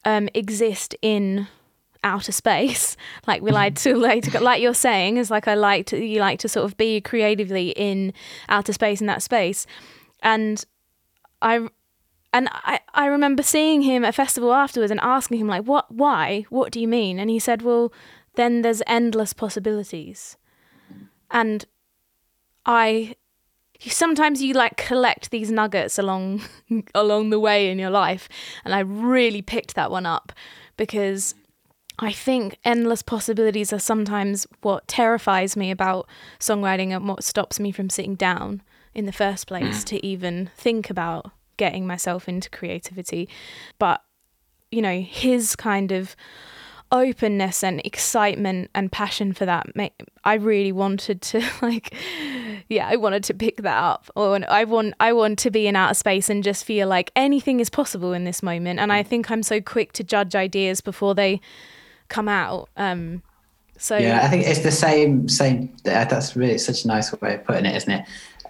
[0.05, 1.47] um, exist in
[2.03, 2.97] outer space.
[3.25, 3.55] Like we mm-hmm.
[3.55, 6.49] like to like to, like you're saying is like I like to you like to
[6.49, 8.11] sort of be creatively in
[8.49, 9.65] outer space in that space.
[10.21, 10.63] And
[11.41, 11.67] I
[12.33, 15.89] and I, I remember seeing him at a festival afterwards and asking him like what
[15.91, 16.45] why?
[16.49, 17.17] What do you mean?
[17.17, 17.93] And he said well
[18.35, 20.37] then there's endless possibilities.
[21.31, 21.65] And
[22.65, 23.15] i
[23.79, 26.41] sometimes you like collect these nuggets along
[26.95, 28.27] along the way in your life.
[28.65, 30.33] And i really picked that one up
[30.77, 31.35] because
[32.03, 36.07] i think endless possibilities are sometimes what terrifies me about
[36.39, 38.61] songwriting and what stops me from sitting down
[38.93, 39.85] in the first place mm.
[39.85, 43.29] to even think about getting myself into creativity.
[43.79, 44.01] But
[44.71, 46.15] you know his kind of
[46.91, 49.67] openness and excitement and passion for that
[50.23, 51.95] I really wanted to like
[52.69, 54.09] yeah i wanted to pick that up.
[54.15, 57.59] Or i want i want to be in outer space and just feel like anything
[57.59, 58.79] is possible in this moment.
[58.79, 59.07] And i mm.
[59.07, 61.39] think i'm so quick to judge ideas before they
[62.13, 63.21] come out um
[63.77, 65.27] so Yeah, I think it's the same.
[65.27, 65.75] Same.
[65.83, 68.05] That's really such a nice way of putting it, isn't it?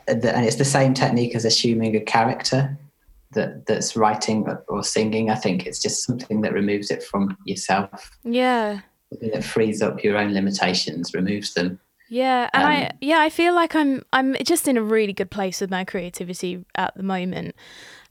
[0.08, 2.78] And it's the same technique as assuming a character
[3.32, 5.30] that that's writing or- singing.
[5.30, 10.04] I think it's just something that removes it from yourself, yeah something that frees up
[10.04, 11.80] your own limitations, removes them.
[12.10, 15.32] Yeah, and I Um, yeah, I feel like I'm I'm just in a really good
[15.32, 17.56] place with my creativity at the moment.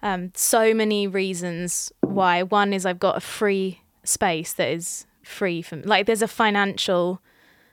[0.03, 2.43] Um, so many reasons why.
[2.43, 7.21] One is I've got a free space that is free from like there's a financial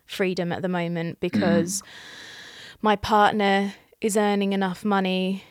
[0.06, 1.84] freedom at the moment because
[2.82, 5.44] my partner is earning enough money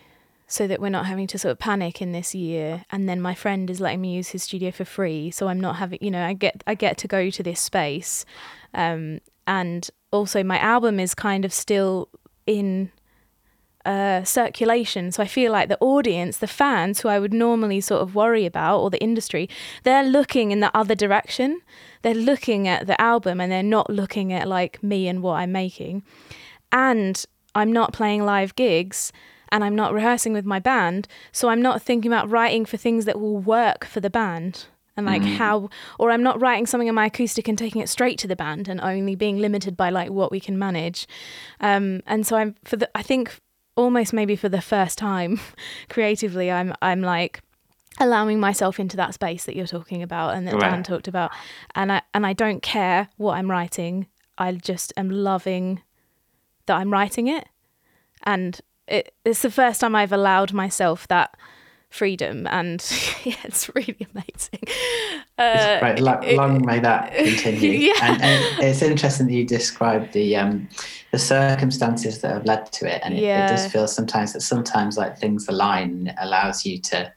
[0.46, 2.84] so that we're not having to sort of panic in this year.
[2.90, 5.76] And then my friend is letting me use his studio for free so i'm not
[5.76, 8.24] having you know i get i get to go to this space.
[8.74, 12.08] Um, and also my album is kind of still
[12.46, 12.90] in
[13.84, 15.12] uh, circulation.
[15.12, 18.44] So i feel like the audience the fans who i would normally sort of worry
[18.44, 19.48] about or the industry
[19.82, 21.60] they're looking in the other direction.
[22.02, 25.52] They're looking at the album and they're not looking at like me and what i'm
[25.52, 26.02] making.
[26.70, 29.12] And I'm not playing live gigs
[29.50, 33.06] and I'm not rehearsing with my band, so I'm not thinking about writing for things
[33.06, 34.66] that will work for the band.
[34.96, 38.18] And like how or I'm not writing something on my acoustic and taking it straight
[38.18, 41.06] to the band and only being limited by like what we can manage.
[41.60, 43.38] Um and so I'm for the I think
[43.78, 45.40] almost maybe for the first time
[45.88, 47.42] creatively I'm I'm like
[48.00, 51.30] allowing myself into that space that you're talking about and that Dan talked about.
[51.74, 54.08] And I and I don't care what I'm writing.
[54.36, 55.82] I just am loving
[56.66, 57.48] that I'm writing it,
[58.24, 61.36] and it, it's the first time I've allowed myself that
[61.90, 62.84] freedom, and
[63.24, 64.60] yeah, it's really amazing.
[65.38, 67.70] Uh, right, lo- it- long may that continue.
[67.70, 67.92] Yeah.
[68.02, 70.68] And, and it's interesting that you described the um,
[71.12, 74.96] the circumstances that have led to it, and it, it does feel sometimes that sometimes
[74.96, 77.12] like things align, and it allows you to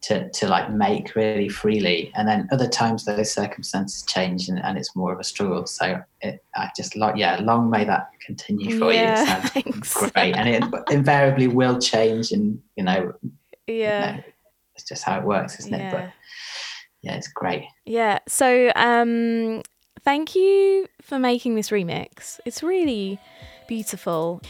[0.00, 4.78] to to like make really freely, and then other times those circumstances change, and, and
[4.78, 5.66] it's more of a struggle.
[5.66, 9.22] So it, I just like yeah, long may that continue for Yeah, you.
[9.22, 10.10] It sounds thanks.
[10.12, 13.12] great, and it invariably will change, and you know,
[13.68, 14.22] yeah, no,
[14.74, 15.92] it's just how it works, isn't it?
[15.92, 16.12] But
[17.02, 17.64] yeah, it's great.
[17.84, 18.18] Yeah.
[18.28, 19.62] So, um,
[20.02, 22.40] thank you for making this remix.
[22.44, 23.18] It's really
[23.66, 24.40] beautiful.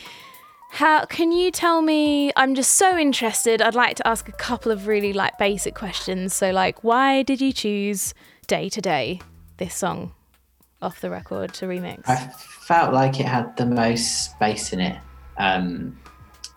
[0.70, 2.30] How can you tell me?
[2.36, 3.62] I'm just so interested.
[3.62, 6.34] I'd like to ask a couple of really like basic questions.
[6.34, 8.12] So, like, why did you choose
[8.46, 9.20] "Day to Day"
[9.56, 10.12] this song
[10.82, 12.06] off the record to remix?
[12.06, 14.98] I felt like it had the most space in it.
[15.38, 15.98] Um,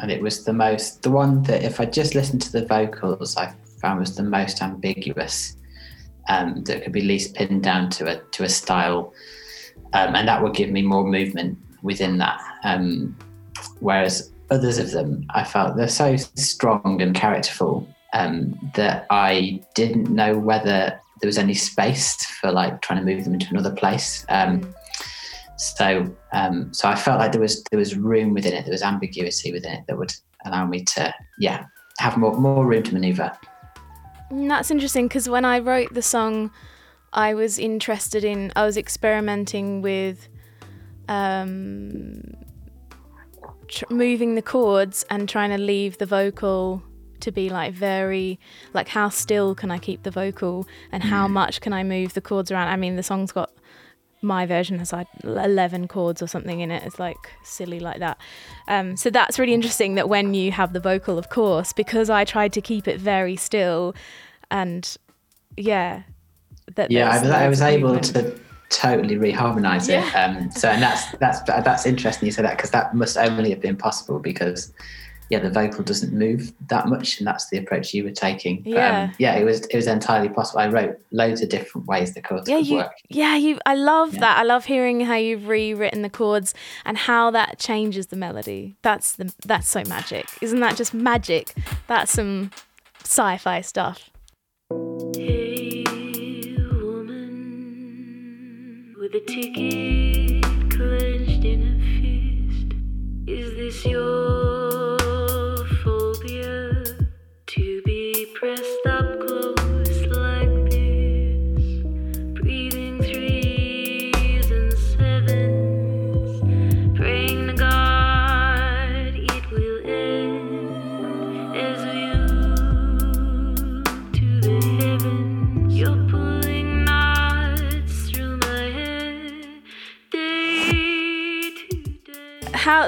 [0.01, 3.37] and it was the most, the one that if I just listened to the vocals,
[3.37, 5.55] I found was the most ambiguous,
[6.27, 9.13] um, that could be least pinned down to a, to a style.
[9.93, 12.41] Um, and that would give me more movement within that.
[12.63, 13.17] Um,
[13.79, 20.09] whereas others of them, I felt they're so strong and characterful um, that I didn't
[20.09, 24.25] know whether there was any space for like trying to move them into another place.
[24.29, 24.73] Um,
[25.61, 28.65] so, um, so I felt like there was there was room within it.
[28.65, 30.13] There was ambiguity within it that would
[30.45, 31.65] allow me to, yeah,
[31.99, 33.31] have more more room to maneuver.
[34.31, 36.51] Mm, That's interesting because when I wrote the song,
[37.13, 40.27] I was interested in, I was experimenting with
[41.07, 42.23] um,
[43.67, 46.81] tr- moving the chords and trying to leave the vocal
[47.19, 48.39] to be like very
[48.73, 52.21] like how still can I keep the vocal and how much can I move the
[52.21, 52.69] chords around.
[52.69, 53.51] I mean, the song's got
[54.21, 56.83] my version has like 11 chords or something in it.
[56.83, 58.17] It's like silly like that.
[58.67, 62.23] Um, so that's really interesting that when you have the vocal, of course, because I
[62.23, 63.95] tried to keep it very still
[64.51, 64.97] and
[65.57, 66.03] yeah.
[66.75, 70.03] That yeah, I was, I was able to totally reharmonize it.
[70.13, 70.37] Yeah.
[70.37, 73.59] Um, so, and that's that's that's interesting you say that because that must only have
[73.59, 74.71] been possible because
[75.31, 78.61] yeah, the vocal doesn't move that much, and that's the approach you were taking.
[78.63, 79.01] But, Yeah.
[79.03, 80.59] um, yeah, it was it was entirely possible.
[80.59, 82.93] I wrote loads of different ways the chords yeah could you work.
[83.09, 84.19] yeah you i love Yeah.
[84.21, 86.53] that i love hearing how you've rewritten the chords
[86.85, 91.53] and how that changes the melody that's the that's so magic isn't that just magic
[91.87, 92.51] that's some
[93.03, 94.09] sci-fi stuff
[95.15, 95.83] Hey,
[96.81, 102.73] woman, with a ticket clenched in a fist,
[103.27, 104.90] is this your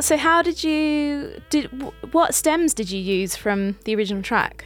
[0.03, 1.65] so how did you did
[2.13, 4.65] what stems did you use from the original track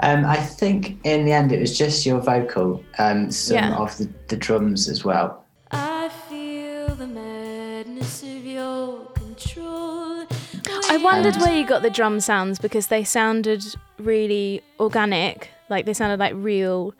[0.00, 3.76] Um, I think in the end it was just your vocal, um, some Yeah.
[3.84, 5.28] of the, the drums as well.
[5.70, 10.26] I feel the madness of your control.
[10.90, 13.62] i wondered And- where you got the drum sounds because they sounded
[13.98, 16.92] really organic like they sounded like real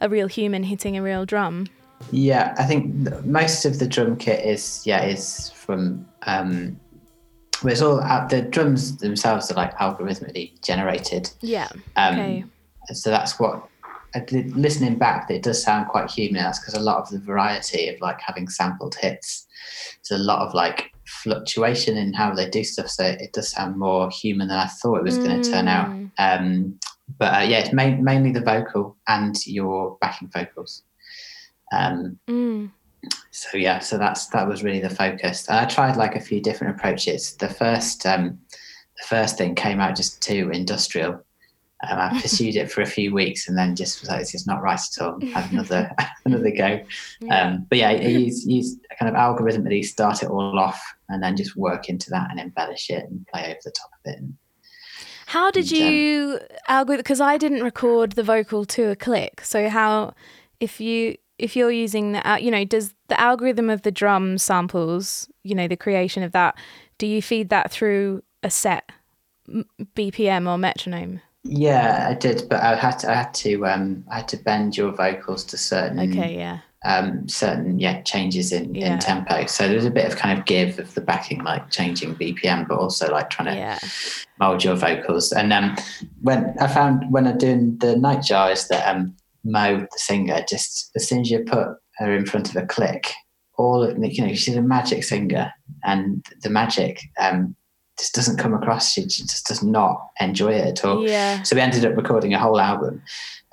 [0.00, 1.66] a real human hitting a real drum
[2.10, 2.82] Yeah, I think
[3.24, 6.76] most of the drum kit is yeah is from um,
[7.62, 11.30] well, it's all out, the drums themselves are like algorithmically generated.
[11.40, 12.44] yeah Um, okay
[12.92, 13.68] So that's what
[14.30, 15.30] listening back.
[15.30, 16.42] It does sound quite human.
[16.42, 19.46] That's because a lot of the variety of like having sampled hits.
[20.08, 22.88] There's a lot of like fluctuation in how they do stuff.
[22.88, 25.88] So it does sound more human than I thought it was going to turn out.
[25.88, 26.10] Mm.
[26.18, 26.78] Um,
[27.18, 30.82] but uh, yeah, it's main, mainly the vocal and your backing vocals.
[31.72, 32.70] Um, Mm.
[33.30, 35.48] So yeah, so that's that was really the focus.
[35.48, 37.34] And I tried like a few different approaches.
[37.36, 38.38] The first um,
[39.00, 41.24] the first thing came out just too industrial.
[41.88, 44.46] Um, I pursued it for a few weeks and then just was like, this is
[44.46, 45.18] not right at all.
[45.32, 45.90] Had another
[46.24, 46.80] another go.
[47.30, 51.56] Um, but yeah, use use kind of algorithmically start it all off and then just
[51.56, 54.18] work into that and embellish it and play over the top of it.
[54.18, 54.34] And,
[55.26, 57.02] How did And, um, you algorithm?
[57.02, 59.40] Because I didn't record the vocal to a click.
[59.42, 60.14] So how,
[60.60, 65.28] if you if you're using the you know does the algorithm of the drum samples
[65.42, 66.56] you know the creation of that
[66.98, 68.90] do you feed that through a set
[69.96, 71.20] BPM or metronome?
[71.44, 74.76] yeah, I did, but I had to I had to um, I had to bend
[74.76, 78.94] your vocals to certain Okay, yeah, um, certain yeah changes in, Yeah.
[78.94, 79.46] in tempo.
[79.46, 82.78] So there's a bit of kind of give of the backing, like changing BPM, but
[82.78, 83.78] also like trying to yeah,
[84.38, 85.32] mold your vocals.
[85.32, 85.76] And um,
[86.20, 90.90] when I found when I'm doing the Nightjar is that um, Mo, the singer, just
[90.96, 93.12] as soon as you put her in front of a click,
[93.58, 95.52] all of you know she's a magic singer,
[95.84, 97.54] and the magic um,
[97.98, 98.92] just doesn't come across.
[98.92, 101.06] She, she just does not enjoy it at all.
[101.06, 101.42] yeah.
[101.42, 103.02] So we ended up recording a whole album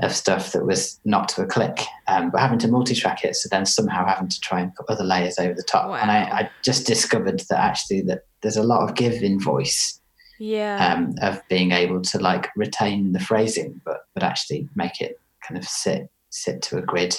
[0.01, 3.35] of stuff that was not to a click, um, but having to multi-track it.
[3.35, 5.89] So then somehow having to try and put other layers over the top.
[5.89, 5.95] Wow.
[5.95, 9.99] And I, I just discovered that actually that there's a lot of give in voice
[10.39, 10.93] Yeah.
[10.95, 15.61] um, of being able to like retain the phrasing, but but actually make it kind
[15.61, 17.15] of sit sit to a grid.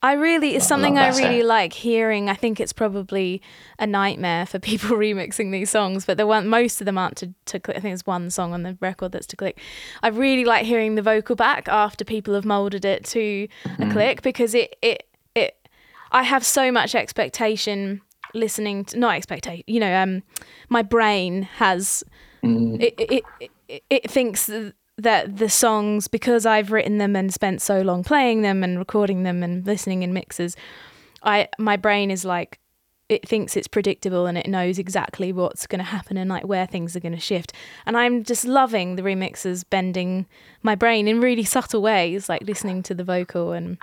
[0.00, 2.28] I really, it's something I really like hearing.
[2.28, 3.42] I think it's probably
[3.80, 7.34] a nightmare for people remixing these songs, but the one most of them aren't to,
[7.46, 7.76] to click.
[7.76, 9.58] I think there's one song on the record that's to click.
[10.02, 13.48] I really like hearing the vocal back after people have molded it to
[13.80, 15.68] a click because it it it.
[16.12, 18.00] I have so much expectation
[18.34, 19.64] listening to not expectation.
[19.66, 20.22] You know, um,
[20.68, 22.04] my brain has
[22.42, 23.24] Mm, it, it,
[23.68, 28.04] it, it, thinks th- that the songs because I've written them and spent so long
[28.04, 30.56] playing them and recording them and listening in mixes
[31.22, 32.58] I my brain is like
[33.08, 36.66] it thinks it's predictable and it knows exactly what's going to happen and like where
[36.66, 37.52] things are going to shift
[37.86, 40.26] and I'm just loving the remixes bending
[40.62, 43.78] my brain in really subtle ways like listening to the vocal and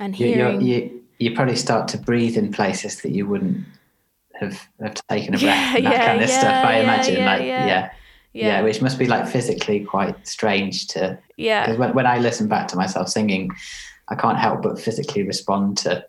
[0.00, 3.64] and you, hearing you you probably start to breathe in places that you wouldn't
[4.34, 6.64] have, have taken a breath Yeah, and that yeah, kind of yeah, stuff.
[6.64, 7.92] I imagine, like yeah.
[8.34, 8.46] Yeah.
[8.48, 12.46] yeah, which must be like physically quite strange to yeah because when, when I listen
[12.48, 13.50] back to myself singing,
[14.08, 16.04] I can't help but physically respond to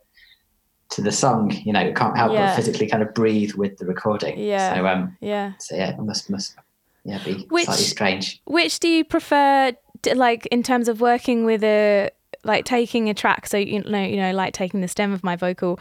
[0.89, 1.51] to the song.
[1.51, 2.47] You know, can't help Yeah.
[2.47, 4.37] but physically kind of breathe with the recording.
[4.37, 4.75] Yeah.
[4.75, 5.53] So um, Yeah.
[5.59, 6.55] so yeah, it must must
[7.03, 8.41] yeah be Which- slightly strange.
[8.45, 12.09] Which do you prefer, d- like in terms of working with a
[12.43, 13.47] like taking a track?
[13.47, 15.79] So you know, you know, like taking the stem of my vocal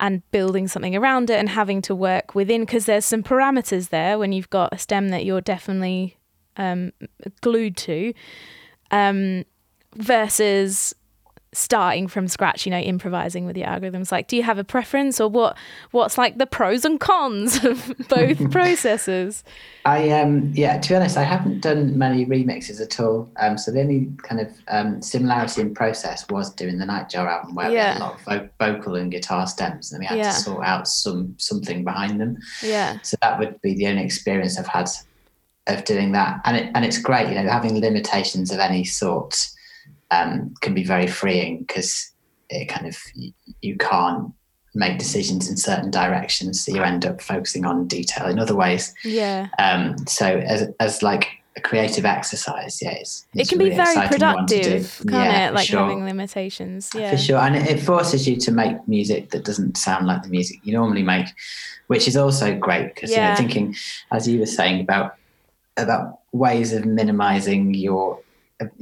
[0.00, 4.18] and building something around it and having to work within because there's some parameters there
[4.18, 6.16] when you've got a stem that you're definitely
[6.56, 6.92] um,
[7.40, 8.12] glued to,
[8.90, 9.44] um,
[9.94, 10.94] versus
[11.58, 12.64] starting from scratch.
[12.66, 14.10] You know, improvising with your algorithms.
[14.12, 15.56] Like, do you have a preference or what?
[15.90, 19.44] What's like the pros and cons of both processes?
[19.84, 23.30] I um yeah, to be honest, I haven't done many remixes at all.
[23.40, 27.54] Um, so the only kind of um, similarity in process was doing the Nightjar album,
[27.54, 30.30] where we had a lot of vo- vocal and guitar stems, and we had Yeah.
[30.30, 32.38] to sort out some something behind them.
[32.62, 32.98] Yeah.
[33.02, 34.88] So that would be the only experience I've had
[35.68, 37.28] of doing that, and it and it's great.
[37.28, 39.48] You know, having limitations of any sort
[40.10, 42.12] um, can be very freeing because
[42.50, 44.32] it kind of you, you can't
[44.74, 48.94] make decisions in certain directions, so you end up focusing on detail in other ways.
[49.04, 49.48] Yeah.
[49.58, 53.82] Um, so as as like a creative exercise, yeah, it's, it can a be very
[53.90, 54.62] exciting one to do.
[54.62, 55.54] productive, can't Yeah, it?
[55.54, 55.80] Like sure.
[55.80, 56.90] having limitations.
[56.94, 57.10] Yeah.
[57.10, 60.28] For sure, and it, it forces you to make music that doesn't sound like the
[60.28, 61.26] music you normally make,
[61.88, 63.74] which is also great because you know thinking,
[64.12, 65.16] as you were saying about
[65.76, 68.20] about ways of minimizing your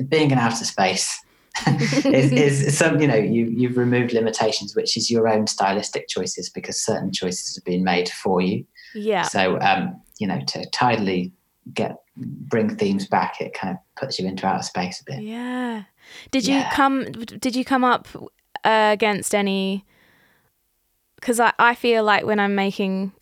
[0.08, 1.18] being in outer space
[2.04, 6.50] is, is some you know you you've removed limitations, which is your own stylistic choices
[6.50, 8.64] because certain choices have been made for you.
[8.94, 9.22] Yeah.
[9.22, 11.32] So um, you know to tidily
[11.72, 15.22] get bring themes back, it kind of puts you into outer space a bit.
[15.22, 15.84] Yeah.
[16.30, 17.10] Did you come?
[17.12, 18.06] Did you come up
[18.64, 19.84] uh, against any?
[21.14, 23.12] Because I I feel like when I'm making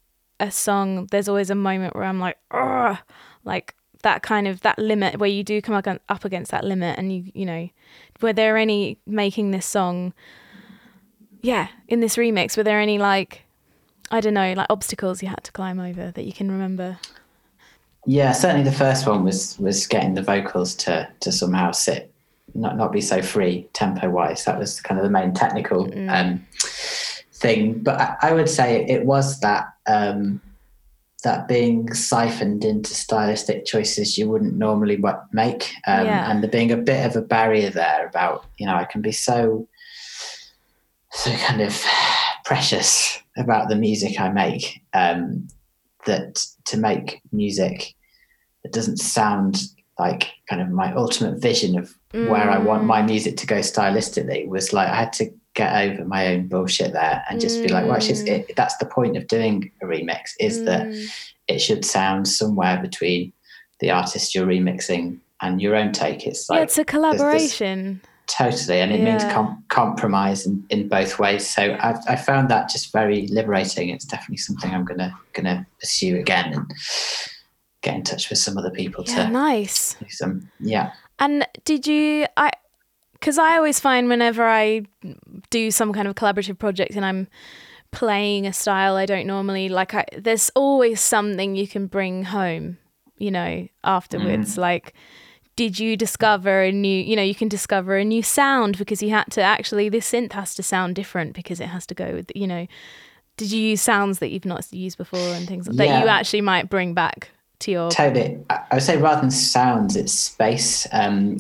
[0.40, 2.98] a song, there's always a moment where I'm like, oh
[3.44, 3.74] like
[4.05, 7.12] that kind of that limit where you do come up up against that limit, and
[7.12, 7.68] you you know,
[8.20, 10.14] were there any making this song?
[11.42, 13.42] Yeah, in this remix, were there any like,
[14.11, 16.98] I don't know, like obstacles you had to climb over that you can remember?
[18.07, 22.12] Yeah, certainly the first one was was getting the vocals to to somehow sit,
[22.55, 24.44] not not be so free tempo wise.
[24.44, 26.46] That was kind of the main technical um,
[27.32, 27.82] thing.
[27.82, 30.40] But I, I would say it was that um,
[31.25, 34.97] that being siphoned into stylistic choices you wouldn't normally
[35.33, 36.31] make, um, Yeah.
[36.31, 39.12] and there being a bit of a barrier there about you know I can be
[39.12, 39.66] so
[41.11, 41.81] so kind of
[42.45, 44.83] precious about the music I make.
[44.93, 45.49] Um,
[46.07, 47.95] that to make music
[48.62, 49.62] that doesn't sound
[49.99, 54.47] like kind of my ultimate vision of where I want my music to go stylistically
[54.47, 57.84] was like I had to get over my own bullshit there and just be like,
[57.84, 61.07] well, actually, it, that's the point of doing a remix is that Mm.
[61.48, 63.32] it should sound somewhere between
[63.80, 66.26] the artist you're remixing and your own take.
[66.26, 68.00] It's like yeah, it's a collaboration.
[68.26, 71.52] totally, and it means com- compromise in, in both ways.
[71.55, 73.90] So I've I found that just very liberating.
[73.90, 76.70] It's definitely something I'm gonna gonna pursue again and
[77.82, 79.94] get in touch with some other people Yeah, to nice.
[80.00, 80.50] do some.
[80.61, 82.50] Yeah, And did you I
[83.25, 84.83] because I always find whenever I
[85.49, 87.27] do some kind of collaborative project and I'm
[87.91, 92.77] playing a style I don't normally like I there's always something you can bring home,
[93.16, 94.57] you know, afterwards.
[94.57, 94.59] Mm.
[94.59, 94.93] Like
[95.57, 99.09] did you discover a new you know you can discover a new sound because you
[99.09, 102.31] had to actually this synth has to sound different because it has to go with
[102.35, 102.66] you know
[103.39, 106.68] did you use sounds that you've not used before and things that you actually might
[106.68, 108.38] bring back to your totally.
[108.50, 111.36] I I would say rather than sounds, it's space um,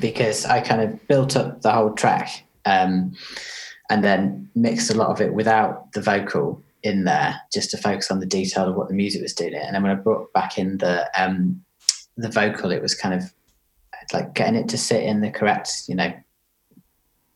[0.00, 3.14] because I kind of built up the whole track um,
[3.90, 8.10] and then mixed a lot of it without the vocal in there, just to focus
[8.10, 9.54] on the detail of what the music was doing.
[9.54, 11.62] It, and then when I brought back in the um,
[12.16, 13.32] the vocal, it was kind of
[14.12, 16.12] like getting it to sit in the correct, you know,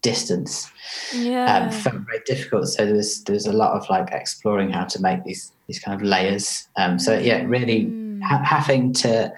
[0.02, 0.70] distance.
[1.14, 2.68] yeah um, felt very difficult.
[2.68, 5.78] So there was there was a lot of like exploring how to make these these
[5.78, 6.68] kind of layers.
[6.76, 7.86] Um, so yeah, really
[8.22, 9.32] ha- having to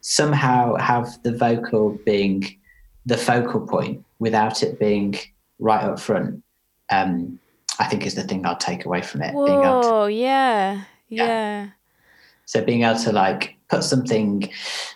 [0.00, 2.56] somehow have the vocal being
[3.06, 5.18] the focal point without it being
[5.58, 6.42] right up front.
[6.90, 7.38] Um,
[7.78, 9.32] I think is the thing I'll take away from it.
[9.32, 11.24] To, yeah, Yeah.
[11.26, 11.68] yeah,
[12.44, 14.50] so being able to like put something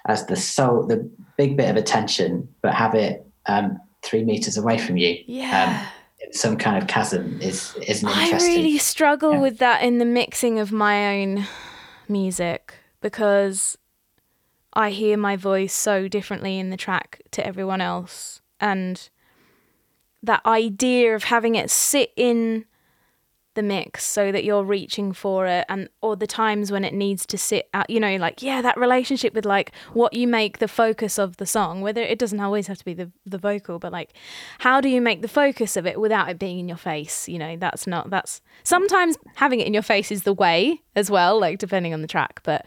[0.07, 4.79] as the soul, the big bit of attention, but have it um, three meters away
[4.79, 5.23] from you.
[5.27, 5.87] yeah.
[6.25, 9.41] in some kind of chasm is is an I really struggle yeah.
[9.41, 11.47] with that in the mixing of my own
[12.09, 12.75] music
[13.05, 13.77] because
[14.73, 18.41] I hear my voice so differently in the track to everyone else.
[18.59, 19.11] And
[20.23, 22.65] that idea of having it sit in
[23.55, 27.25] the mix so that you're reaching for it and or the times when it needs
[27.27, 30.69] to sit out you know like yeah that relationship with like what you make the
[30.69, 33.93] focus of the song whether it doesn't always have to be the the vocal but
[33.93, 34.13] like
[34.59, 37.39] how do you make the focus of it without it being in your face you
[37.39, 41.39] know that's not that's sometimes having it in your face is the way as well
[41.41, 42.65] like depending on the track but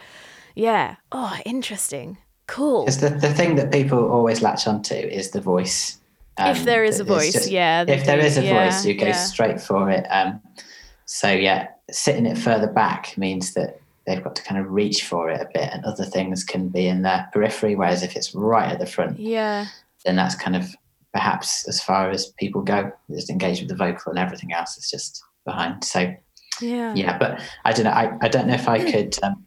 [0.56, 2.18] yeah oh interesting
[2.48, 6.00] cool Because the, the thing that people always latch onto is the voice.
[6.40, 9.08] if there is a voice just- yeah If there is a yeah, voice, you go
[9.08, 9.12] yeah.
[9.14, 10.06] straight for it.
[10.10, 10.40] Um,
[11.08, 15.30] so yeah, sitting it further back means that they've got to kind of reach for
[15.30, 17.76] it a bit, and other things can be in their periphery.
[17.76, 19.66] Whereas if it's right at the front, yeah
[20.06, 20.64] then that's kind of
[21.12, 22.92] perhaps as far as people go.
[23.10, 25.84] Just engage with the vocal, and everything else is just behind.
[25.84, 26.14] So
[26.62, 29.46] yeah yeah but i don't know i, I don't know if i could um,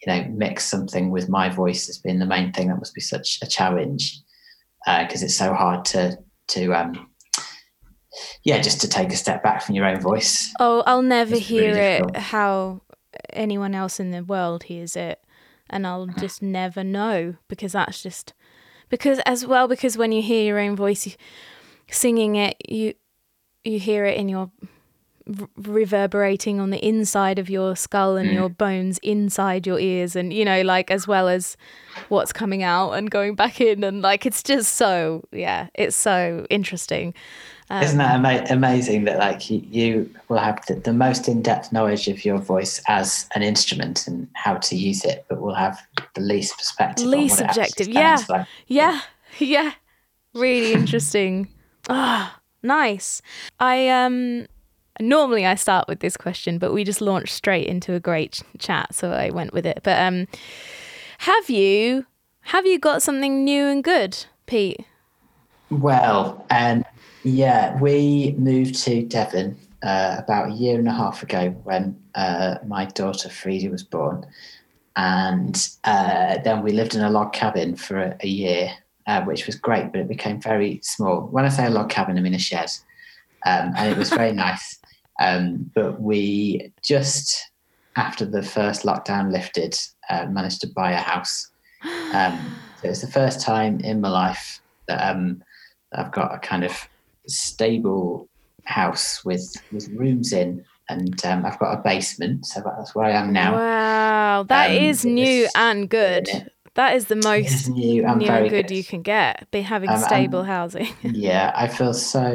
[0.00, 3.00] you know mix something with my voice as being the main thing that must be
[3.00, 4.20] such a challenge
[4.86, 7.08] because it's so hard to to um
[8.44, 11.50] yeah just to take a step back from your own voice Oh, I'll never It's
[11.50, 12.16] really hear it difficult.
[12.16, 12.82] how
[13.32, 15.20] anyone else in the world hears it.
[15.68, 16.20] And I'll Uh-huh.
[16.20, 18.32] just never know because that's just
[18.88, 21.12] because as well because when you hear your own voice you,
[21.90, 22.94] singing it you
[23.64, 24.50] you hear it in your
[25.56, 28.34] reverberating on the inside of your skull and Mm.
[28.34, 31.56] your bones inside your ears and you know like as well as
[32.08, 36.46] what's coming out and going back in and like it's just so yeah it's so
[36.50, 37.14] interesting
[37.70, 42.08] isn't that ama- amazing that like you, you will have the, the most in-depth knowledge
[42.08, 45.80] of your voice as an instrument and how to use it but will have
[46.14, 48.16] the least perspective Least what it actually objective, yeah.
[48.18, 48.46] for.
[48.66, 49.00] Yeah,
[49.38, 49.72] yeah.
[50.34, 51.48] Really interesting.
[51.86, 53.20] Ah, nice.
[53.60, 54.46] I um
[54.98, 58.42] normally I start with this question, but we just launched straight into a great ch-
[58.58, 59.80] chat, so I went with it.
[59.82, 60.26] But um
[61.18, 62.06] have you
[62.40, 64.86] have you got something new and good, Pete?
[65.70, 66.84] Well, um,
[67.24, 72.56] yeah, we moved to Devon uh, about a year and a half ago when uh,
[72.66, 74.26] my daughter Frida was born.
[74.96, 78.72] And uh, then we lived in a log cabin for a, a year,
[79.06, 81.22] uh, which was great, but it became very small.
[81.22, 82.70] When I say a log cabin, I mean a shed.
[83.46, 84.78] Um, and it was very nice.
[85.20, 87.50] Um, but we just,
[87.96, 89.76] after the first lockdown lifted,
[90.10, 91.50] uh, managed to buy a house.
[92.12, 95.42] Um, so it's the first time in my life that um,
[95.92, 96.88] I've got a kind of
[97.26, 98.28] stable
[98.64, 103.12] house with with rooms in, and um, I've got a basement, so that's where I
[103.12, 103.54] am now.
[103.54, 106.28] Wow, that Um, is new and good.
[106.74, 109.48] That is the most new and new very and good you can get.
[109.50, 110.88] Be having Um, stable housing.
[111.02, 112.32] yeah, I feel so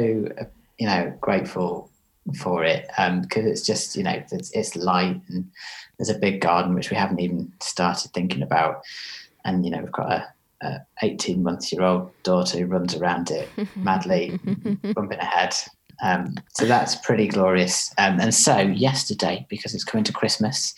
[0.78, 1.90] you know grateful
[2.38, 2.86] for it
[3.22, 5.50] because it's just you know it's, it's light and
[5.98, 8.80] there's a big garden which we haven't even started thinking about,
[9.44, 10.28] and you know we've got a,
[10.62, 14.38] a 18 month year old daughter who runs around it madly,
[14.94, 15.54] bumping ahead.
[16.02, 17.92] Um, so that's pretty glorious.
[17.98, 20.74] Um, and so yesterday, because it's coming to Christmas,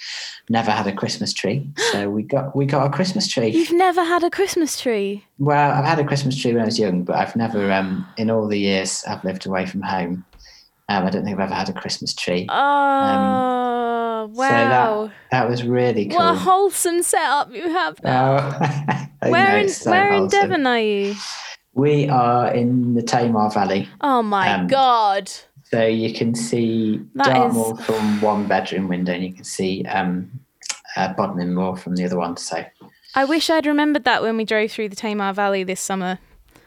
[0.48, 3.48] never had a Christmas tree, so we got we got a Christmas tree.
[3.48, 5.24] You've never had a Christmas tree.
[5.38, 8.30] Well, I've had a Christmas tree when I was young, but I've never, um, in
[8.30, 10.24] all the years I've lived away from home,
[10.88, 12.46] um, I don't think I've ever had a Christmas tree.
[12.50, 12.54] Oh,
[14.32, 15.10] Um, so that- wow.
[15.30, 16.18] That was really cool.
[16.18, 18.38] What a wholesome setup you have now.
[18.58, 20.28] Oh, where in so where in.
[20.28, 21.14] Devon are you?
[21.74, 25.30] We are in the Tamar Valley, Oh my Um, god.
[25.70, 30.30] so you can see That Dartmoor from one bedroom window, and you can see um,
[30.96, 32.36] uh, Bodmin Moor from the other one.
[32.36, 32.62] So
[33.14, 36.18] I wish I'd remembered that when we drove through the Tamar Valley this summer.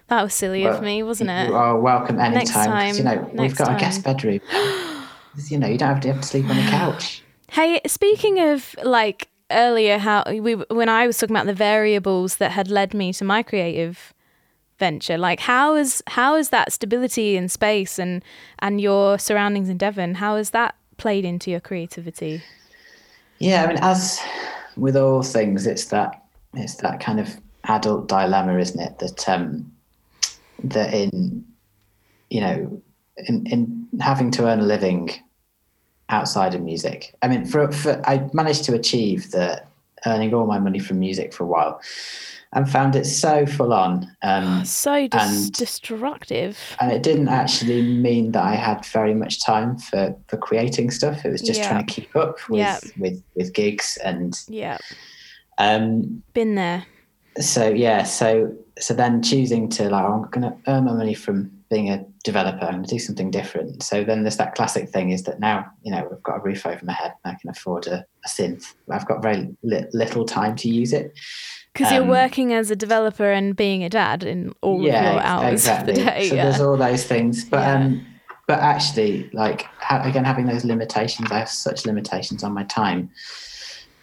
[0.07, 1.51] That was silly of me, wasn't you it?
[1.51, 2.33] are welcome anytime.
[2.33, 3.75] Next 'cause, you time, know, we've got time.
[3.75, 4.39] a guest bedroom.
[5.49, 7.21] you know, you don't have to have to sleep on the couch.
[7.55, 12.51] Hey, speaking of like earlier, how we when I was talking about the variables that
[12.51, 14.13] had led me to my creative
[14.77, 18.25] venture, like how is how is that stability in space and
[18.59, 20.15] and your surroundings in Devon?
[20.15, 22.43] How has that played into your creativity?
[23.39, 24.19] Yeah, I mean, as
[24.75, 26.25] with all things, it's that
[26.55, 28.99] it's that kind of adult dilemma, isn't it?
[28.99, 29.71] That um,
[30.61, 31.45] that in
[32.29, 32.81] you know,
[33.29, 35.09] in in having to earn a living
[36.09, 37.15] outside of music.
[37.21, 39.61] I mean, for for I managed to achieve the
[40.05, 41.81] earning all my money from music for a while,
[42.53, 44.07] and found it so full on.
[44.21, 46.57] Um, So dis- And- destructive.
[46.79, 51.25] and it didn't actually mean that I had very much time for, for creating stuff.
[51.25, 51.69] It was just Yeah.
[51.69, 52.79] trying to keep up with, Yeah.
[52.99, 54.77] with, with gigs and Yeah,
[55.57, 56.85] um, been there.
[57.39, 61.51] so yeah so so then choosing to like i'm going to earn my money from
[61.69, 65.39] being a developer to do something different so then there's that classic thing is that
[65.39, 68.05] now you know i've got a roof over my head and i can afford a,
[68.25, 71.11] a synth i've got very li- little time to use it
[71.73, 74.95] Because you're Um, working as a developer and being a dad in all of your
[74.95, 76.29] hours of the day.
[76.29, 76.43] so yeah.
[76.45, 77.75] there's all those things but Yeah.
[77.75, 78.05] um
[78.47, 83.09] but actually, like ha- again, having those limitations, I have such limitations on my time.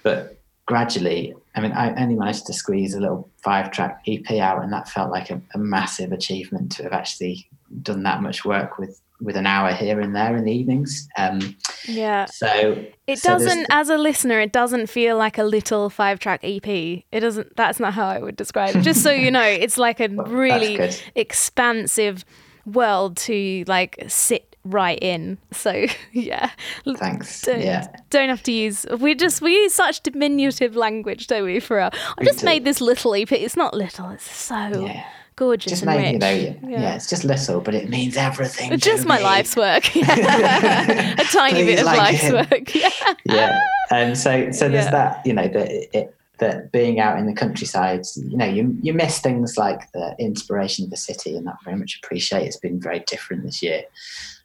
[0.03, 4.73] But gradually, I mean, I only managed to squeeze a little five-track EP out, and
[4.73, 7.49] that felt like a, a massive achievement to have actually
[7.83, 11.09] done that much work with with an hour here and there in the evenings.
[11.17, 11.57] Um,
[11.87, 12.25] Yeah.
[12.27, 16.41] so It so doesn't, as a listener, it doesn't feel like a little five track
[16.43, 16.67] EP.
[16.67, 18.83] It doesn't, that's not how I would describe it.
[18.83, 22.25] Just so you know, it's like a really expansive
[22.67, 25.39] world to like sit right in.
[25.51, 26.51] So, yeah.
[26.97, 27.43] Thanks.
[27.43, 27.89] Don't, Yeah.
[28.11, 31.61] don't have to use, we just, we use such diminutive language, don't we?
[31.61, 32.47] For our, I We just do.
[32.47, 33.33] made this little EP.
[33.33, 34.55] It's not little, it's so
[34.87, 35.05] Yeah.
[35.37, 36.13] gorgeous Just and make rich.
[36.13, 36.95] you know, yeah.
[36.95, 38.73] it's just little, but it means everything.
[38.73, 39.95] It's just my life's work.
[39.97, 41.15] Yeah.
[41.19, 42.33] a tiny bit of like life's it.
[42.35, 42.75] work.
[42.75, 42.91] Yeah.
[43.25, 43.61] yeah
[43.91, 44.91] and so so there's Yeah.
[44.91, 48.93] that you know that it that being out in the countryside you know you you
[48.95, 52.57] miss things like the inspiration of the city and that I very much appreciate it's
[52.57, 53.83] been very different this year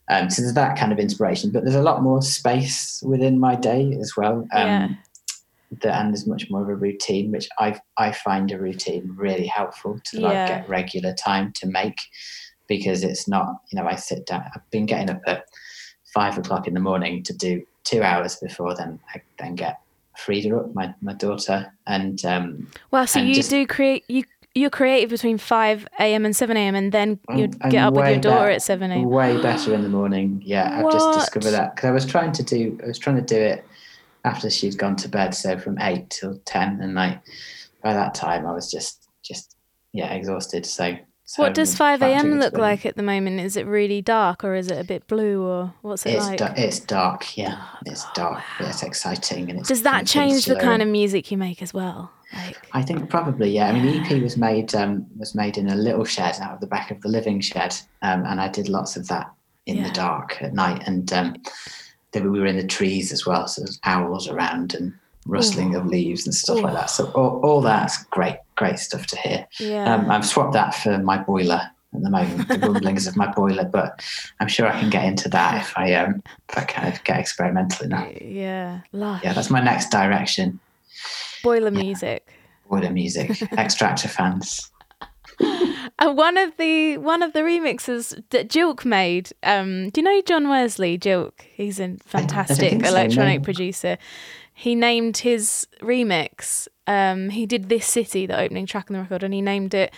[0.09, 3.55] um, so there's that kind of inspiration but there's a lot more space within my
[3.55, 4.89] day as well um, Yeah.
[5.81, 9.47] that, and there's much more of a routine which I I find a routine really
[9.47, 10.47] helpful to like Yeah.
[10.47, 11.99] get regular time to make
[12.67, 15.45] because it's not you know I sit down I've been getting up at
[16.13, 19.79] five o'clock in the morning to do two hours before then I then get
[20.17, 24.23] Frida up, my, my daughter, and um, Wow, so and you just- do create you
[24.57, 26.25] you're creative between five a.m.
[26.25, 26.75] and seven a.m.
[26.75, 29.05] and then mm, you I'm- I'm get up with your daughter at seven a.m.
[29.05, 30.41] way better in the morning.
[30.45, 33.21] Yeah, I've just discovered that because I was trying to do I was trying to
[33.21, 33.65] do it
[34.25, 37.19] after she'd gone to bed, so from eight till ten, and like
[37.81, 39.55] by that time I was just just
[39.93, 40.65] yeah exhausted.
[40.65, 42.39] So, so What does 5 a.m.
[42.39, 43.41] look like at the moment?
[43.41, 46.37] Is it really dark or is it a bit blue or what's it It's like?
[46.37, 47.65] da- it's dark, yeah.
[47.85, 51.29] it's oh, dark, but it's exciting, and it's Does that change the kind of music
[51.31, 52.11] you make as well?
[52.33, 53.69] Like, I think probably, yeah.
[53.69, 56.59] I mean, the EP was made um, was made in a little shed out of
[56.59, 59.31] the back of the living shed, um, and I did lots of that
[59.65, 59.87] in Yeah.
[59.87, 60.83] the dark at night.
[60.87, 61.35] And um,
[62.11, 64.93] then we were in the trees as well, so there's owls around and
[65.25, 66.89] rustling of leaves and stuff like that.
[66.89, 69.45] So all, all that's great, great stuff to hear.
[69.59, 69.93] yeah.
[69.93, 71.61] Um, I've swapped that for my boiler
[71.93, 74.01] at the moment, the rumblings of my boiler, but
[74.39, 77.19] I'm sure I can get into that if I um, if I kind of get
[77.19, 78.21] experimental in that.
[78.21, 78.81] yeah.
[78.91, 79.23] Lush.
[79.23, 80.59] Yeah, that's my next direction.
[81.43, 82.27] Boiler music.
[82.69, 84.71] Boiler music, extractor fans.
[85.99, 89.31] And one of the one of the remixes that Jilk made.
[89.41, 90.97] Um, do you know John Wesley?
[90.97, 91.41] Jilk.
[91.53, 93.43] He's a fantastic think so, electronic no.
[93.43, 93.97] producer.
[94.53, 96.67] He named his remix.
[96.85, 99.91] Um, he did this city, the opening track on the record, and he named it.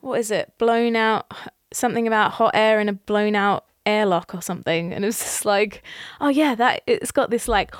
[0.00, 0.52] What is it?
[0.58, 1.32] Blown out.
[1.72, 4.92] Something about hot air in a blown out airlock or something.
[4.92, 5.82] And it was just like,
[6.20, 7.74] oh yeah, that it's got this like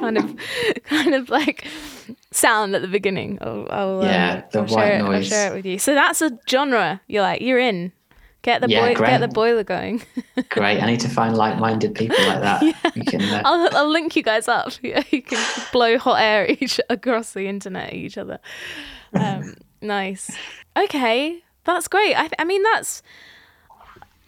[0.00, 0.36] kind of
[0.84, 1.66] kind of like
[2.30, 3.38] sound at the beginning.
[3.40, 5.78] I'll, I'll, Yeah, um, the I'll white share it, I'll share it with you.
[5.78, 7.00] So that's a genre.
[7.06, 7.92] You're like, you're in.
[8.42, 10.00] Get the Yeah, boi- get the boiler going.
[10.50, 10.80] Great.
[10.80, 12.62] I need to find like-minded people like that.
[12.94, 13.20] You can.
[13.22, 14.72] Uh, I'll, I'll link you guys up.
[14.82, 18.38] Yeah, you can blow hot air each across the internet at each other.
[19.12, 20.30] Um, nice.
[20.76, 22.14] Okay, that's great.
[22.14, 23.02] I, I mean, that's.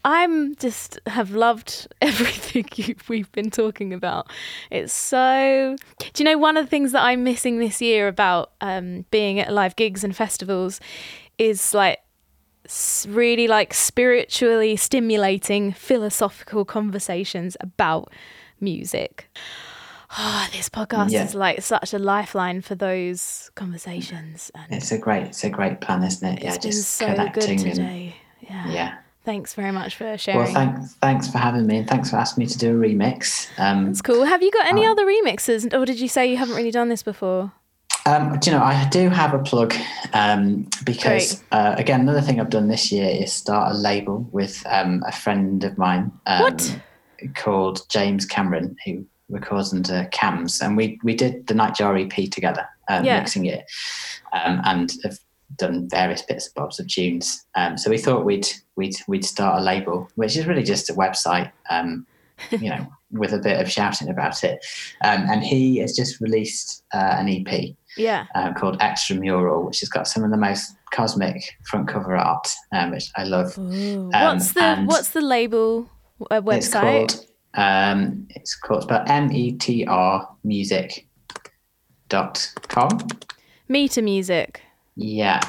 [0.04, 4.30] I'm just have loved everything you, we've been talking about.
[4.70, 5.76] It's so.
[5.98, 9.38] Do you know one of the things that I'm missing this year about um, being
[9.40, 10.80] at live gigs and festivals
[11.38, 11.98] is like
[13.08, 18.12] really like spiritually stimulating philosophical conversations about
[18.60, 19.28] music.
[20.18, 21.24] Oh, this podcast Yeah.
[21.24, 24.50] is like such a lifeline for those conversations.
[24.54, 26.42] And it's a great, it's a great plan, isn't it?
[26.42, 28.14] Yeah, been just so good connecting and.
[28.40, 28.70] Yeah.
[28.70, 28.94] yeah.
[29.30, 30.40] Thanks very much for sharing.
[30.42, 33.48] Well, thanks, thanks for having me, and thanks for asking me to do a remix.
[33.58, 34.24] Um, It's cool.
[34.24, 36.88] Have you got any Um, other remixes, or did you say you haven't really done
[36.88, 37.52] this before?
[38.06, 39.72] Um, do you know, I do have a plug
[40.14, 44.64] um, because, uh, again, another thing I've done this year is start a label with
[44.66, 46.80] um, a friend of mine um, What?
[47.36, 50.60] called James Cameron, who records under Cams.
[50.60, 53.20] And we, we did the Nightjar EP together, um, Yeah.
[53.20, 53.64] mixing it,
[54.32, 55.20] um, and have
[55.56, 57.44] done various bits and bobs of tunes.
[57.54, 58.46] Um, so we thought we'd,
[58.76, 61.50] we'd, we'd start a label, which is really just a website.
[61.70, 62.06] Um,
[62.50, 64.64] you know, with a bit of shouting about it.
[65.04, 68.26] Um, and he has just released uh, an EP Yeah.
[68.36, 72.92] uh, called Extramural, which has got some of the most cosmic front cover art, um,
[72.92, 73.58] which I love.
[73.58, 75.90] what's the What's the label
[76.30, 81.08] uh, It's called um, it's called about M E T R music
[82.08, 82.90] dot com.
[83.68, 84.62] Meter Music.
[85.02, 85.40] Yeah,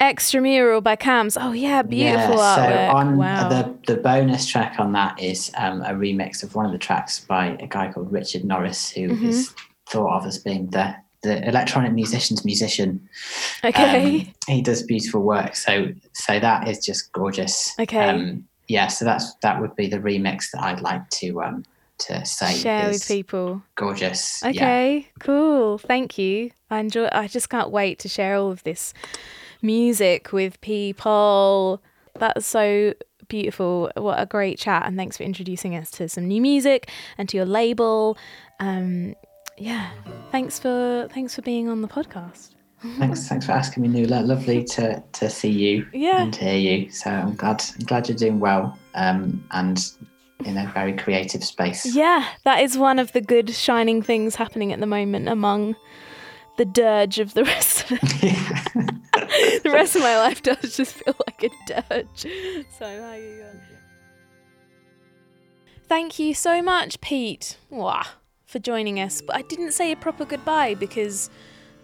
[0.00, 1.36] Extramural by Cams.
[1.36, 2.54] Oh yeah, beautiful yeah.
[2.54, 2.94] So artwork.
[2.94, 3.48] on wow.
[3.48, 7.18] the the bonus track on that is um, a remix of one of the tracks
[7.20, 9.64] by a guy called Richard Norris, who is Mm-hmm.
[9.90, 10.94] thought of as being the
[11.24, 13.08] the electronic musician's musician.
[13.64, 14.20] Okay.
[14.20, 15.56] Um, he does beautiful work.
[15.56, 17.74] So so that is just gorgeous.
[17.80, 18.08] Okay.
[18.08, 18.86] Um, yeah.
[18.86, 21.64] So that's that would be the remix that I'd like to um
[21.98, 23.62] to say Share is with people.
[23.74, 24.40] gorgeous.
[24.42, 24.50] Yeah.
[24.50, 25.78] Okay, cool.
[25.78, 26.50] Thank you.
[26.70, 27.08] I enjoy.
[27.12, 28.92] I just can't wait to share all of this
[29.62, 31.82] music with people.
[32.18, 32.94] That's so
[33.28, 33.90] beautiful.
[33.96, 37.36] What a great chat, and thanks for introducing us to some new music and to
[37.36, 38.16] your label.
[38.60, 39.14] Um,
[39.56, 39.90] yeah,
[40.30, 42.54] thanks for thanks for being on the podcast.
[42.98, 44.22] Thanks, thanks for asking me, Nuala.
[44.22, 46.22] Lovely to to see you Yeah.
[46.22, 46.90] and hear you.
[46.90, 48.78] So I'm glad I'm glad you're doing well.
[48.94, 49.78] Um, and
[50.44, 51.84] in a very creative space.
[51.86, 55.76] Yeah, that is one of the good shining things happening at the moment among
[56.56, 58.00] the dirge of the rest of
[59.62, 62.26] the rest of my life does just feel like a dirge.
[62.78, 63.60] So hanging on.
[65.88, 68.04] Thank you so much, Pete, Wah,
[68.44, 69.22] for joining us.
[69.22, 71.30] But I didn't say a proper goodbye because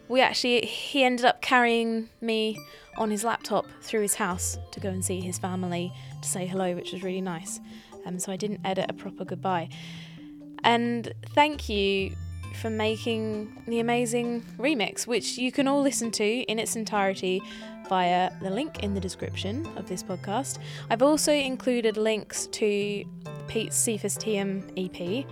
[0.09, 2.59] we actually he ended up carrying me
[2.98, 6.74] on his laptop through his house to go and see his family to say hello,
[6.74, 7.61] which was really nice.
[8.07, 9.68] Um, so I didn't edit a proper goodbye.
[10.62, 12.14] And thank you
[12.55, 17.42] for making the amazing remix, which you can all listen to in its entirety
[17.88, 20.59] via the link in the description of this podcast.
[20.90, 23.05] I've also included links to
[23.46, 25.26] Pete's Cephas Tiam EP,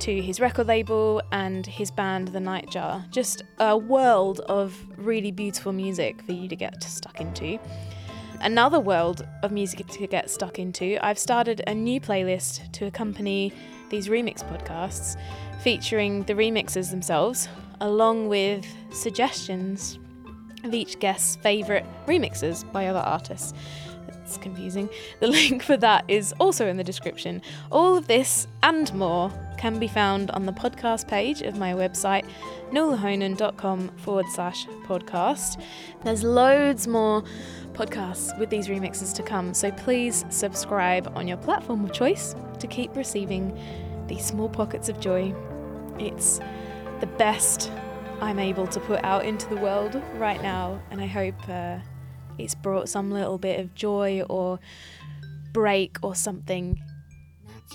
[0.00, 3.08] to his record label, and his band, The Nightjar.
[3.10, 7.58] Just a world of really beautiful music for you to get stuck into.
[8.40, 13.52] Another world of music to get stuck into, I've started a new playlist to accompany
[13.90, 15.16] these remix podcasts
[15.62, 17.48] featuring the remixers themselves,
[17.80, 19.98] along with suggestions
[20.64, 23.54] of each guest's favourite remixes by other artists.
[24.08, 24.88] It's confusing.
[25.20, 27.42] The link for that is also in the description.
[27.70, 32.26] All of this and more can be found on the podcast page of my website,
[32.70, 35.62] nualahonan.com forward slash podcast.
[36.04, 37.24] There's loads more
[37.74, 42.66] podcasts with these remixes to come, so please subscribe on your platform of choice to
[42.66, 43.58] keep receiving
[44.06, 45.34] these small pockets of joy.
[45.98, 46.40] It's
[47.00, 47.70] the best
[48.20, 51.78] I'm able to put out into the world right now, and I hope uh,
[52.38, 54.60] it's brought some little bit of joy or
[55.52, 56.80] break or something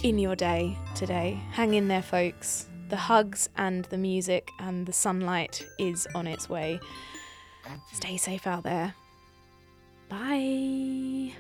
[0.04, 1.40] in your day today.
[1.52, 2.68] Hang in there, folks.
[2.90, 6.80] The hugs and the music and the sunlight is on its way.
[7.94, 8.96] Stay safe out there.
[10.10, 11.32] Bye.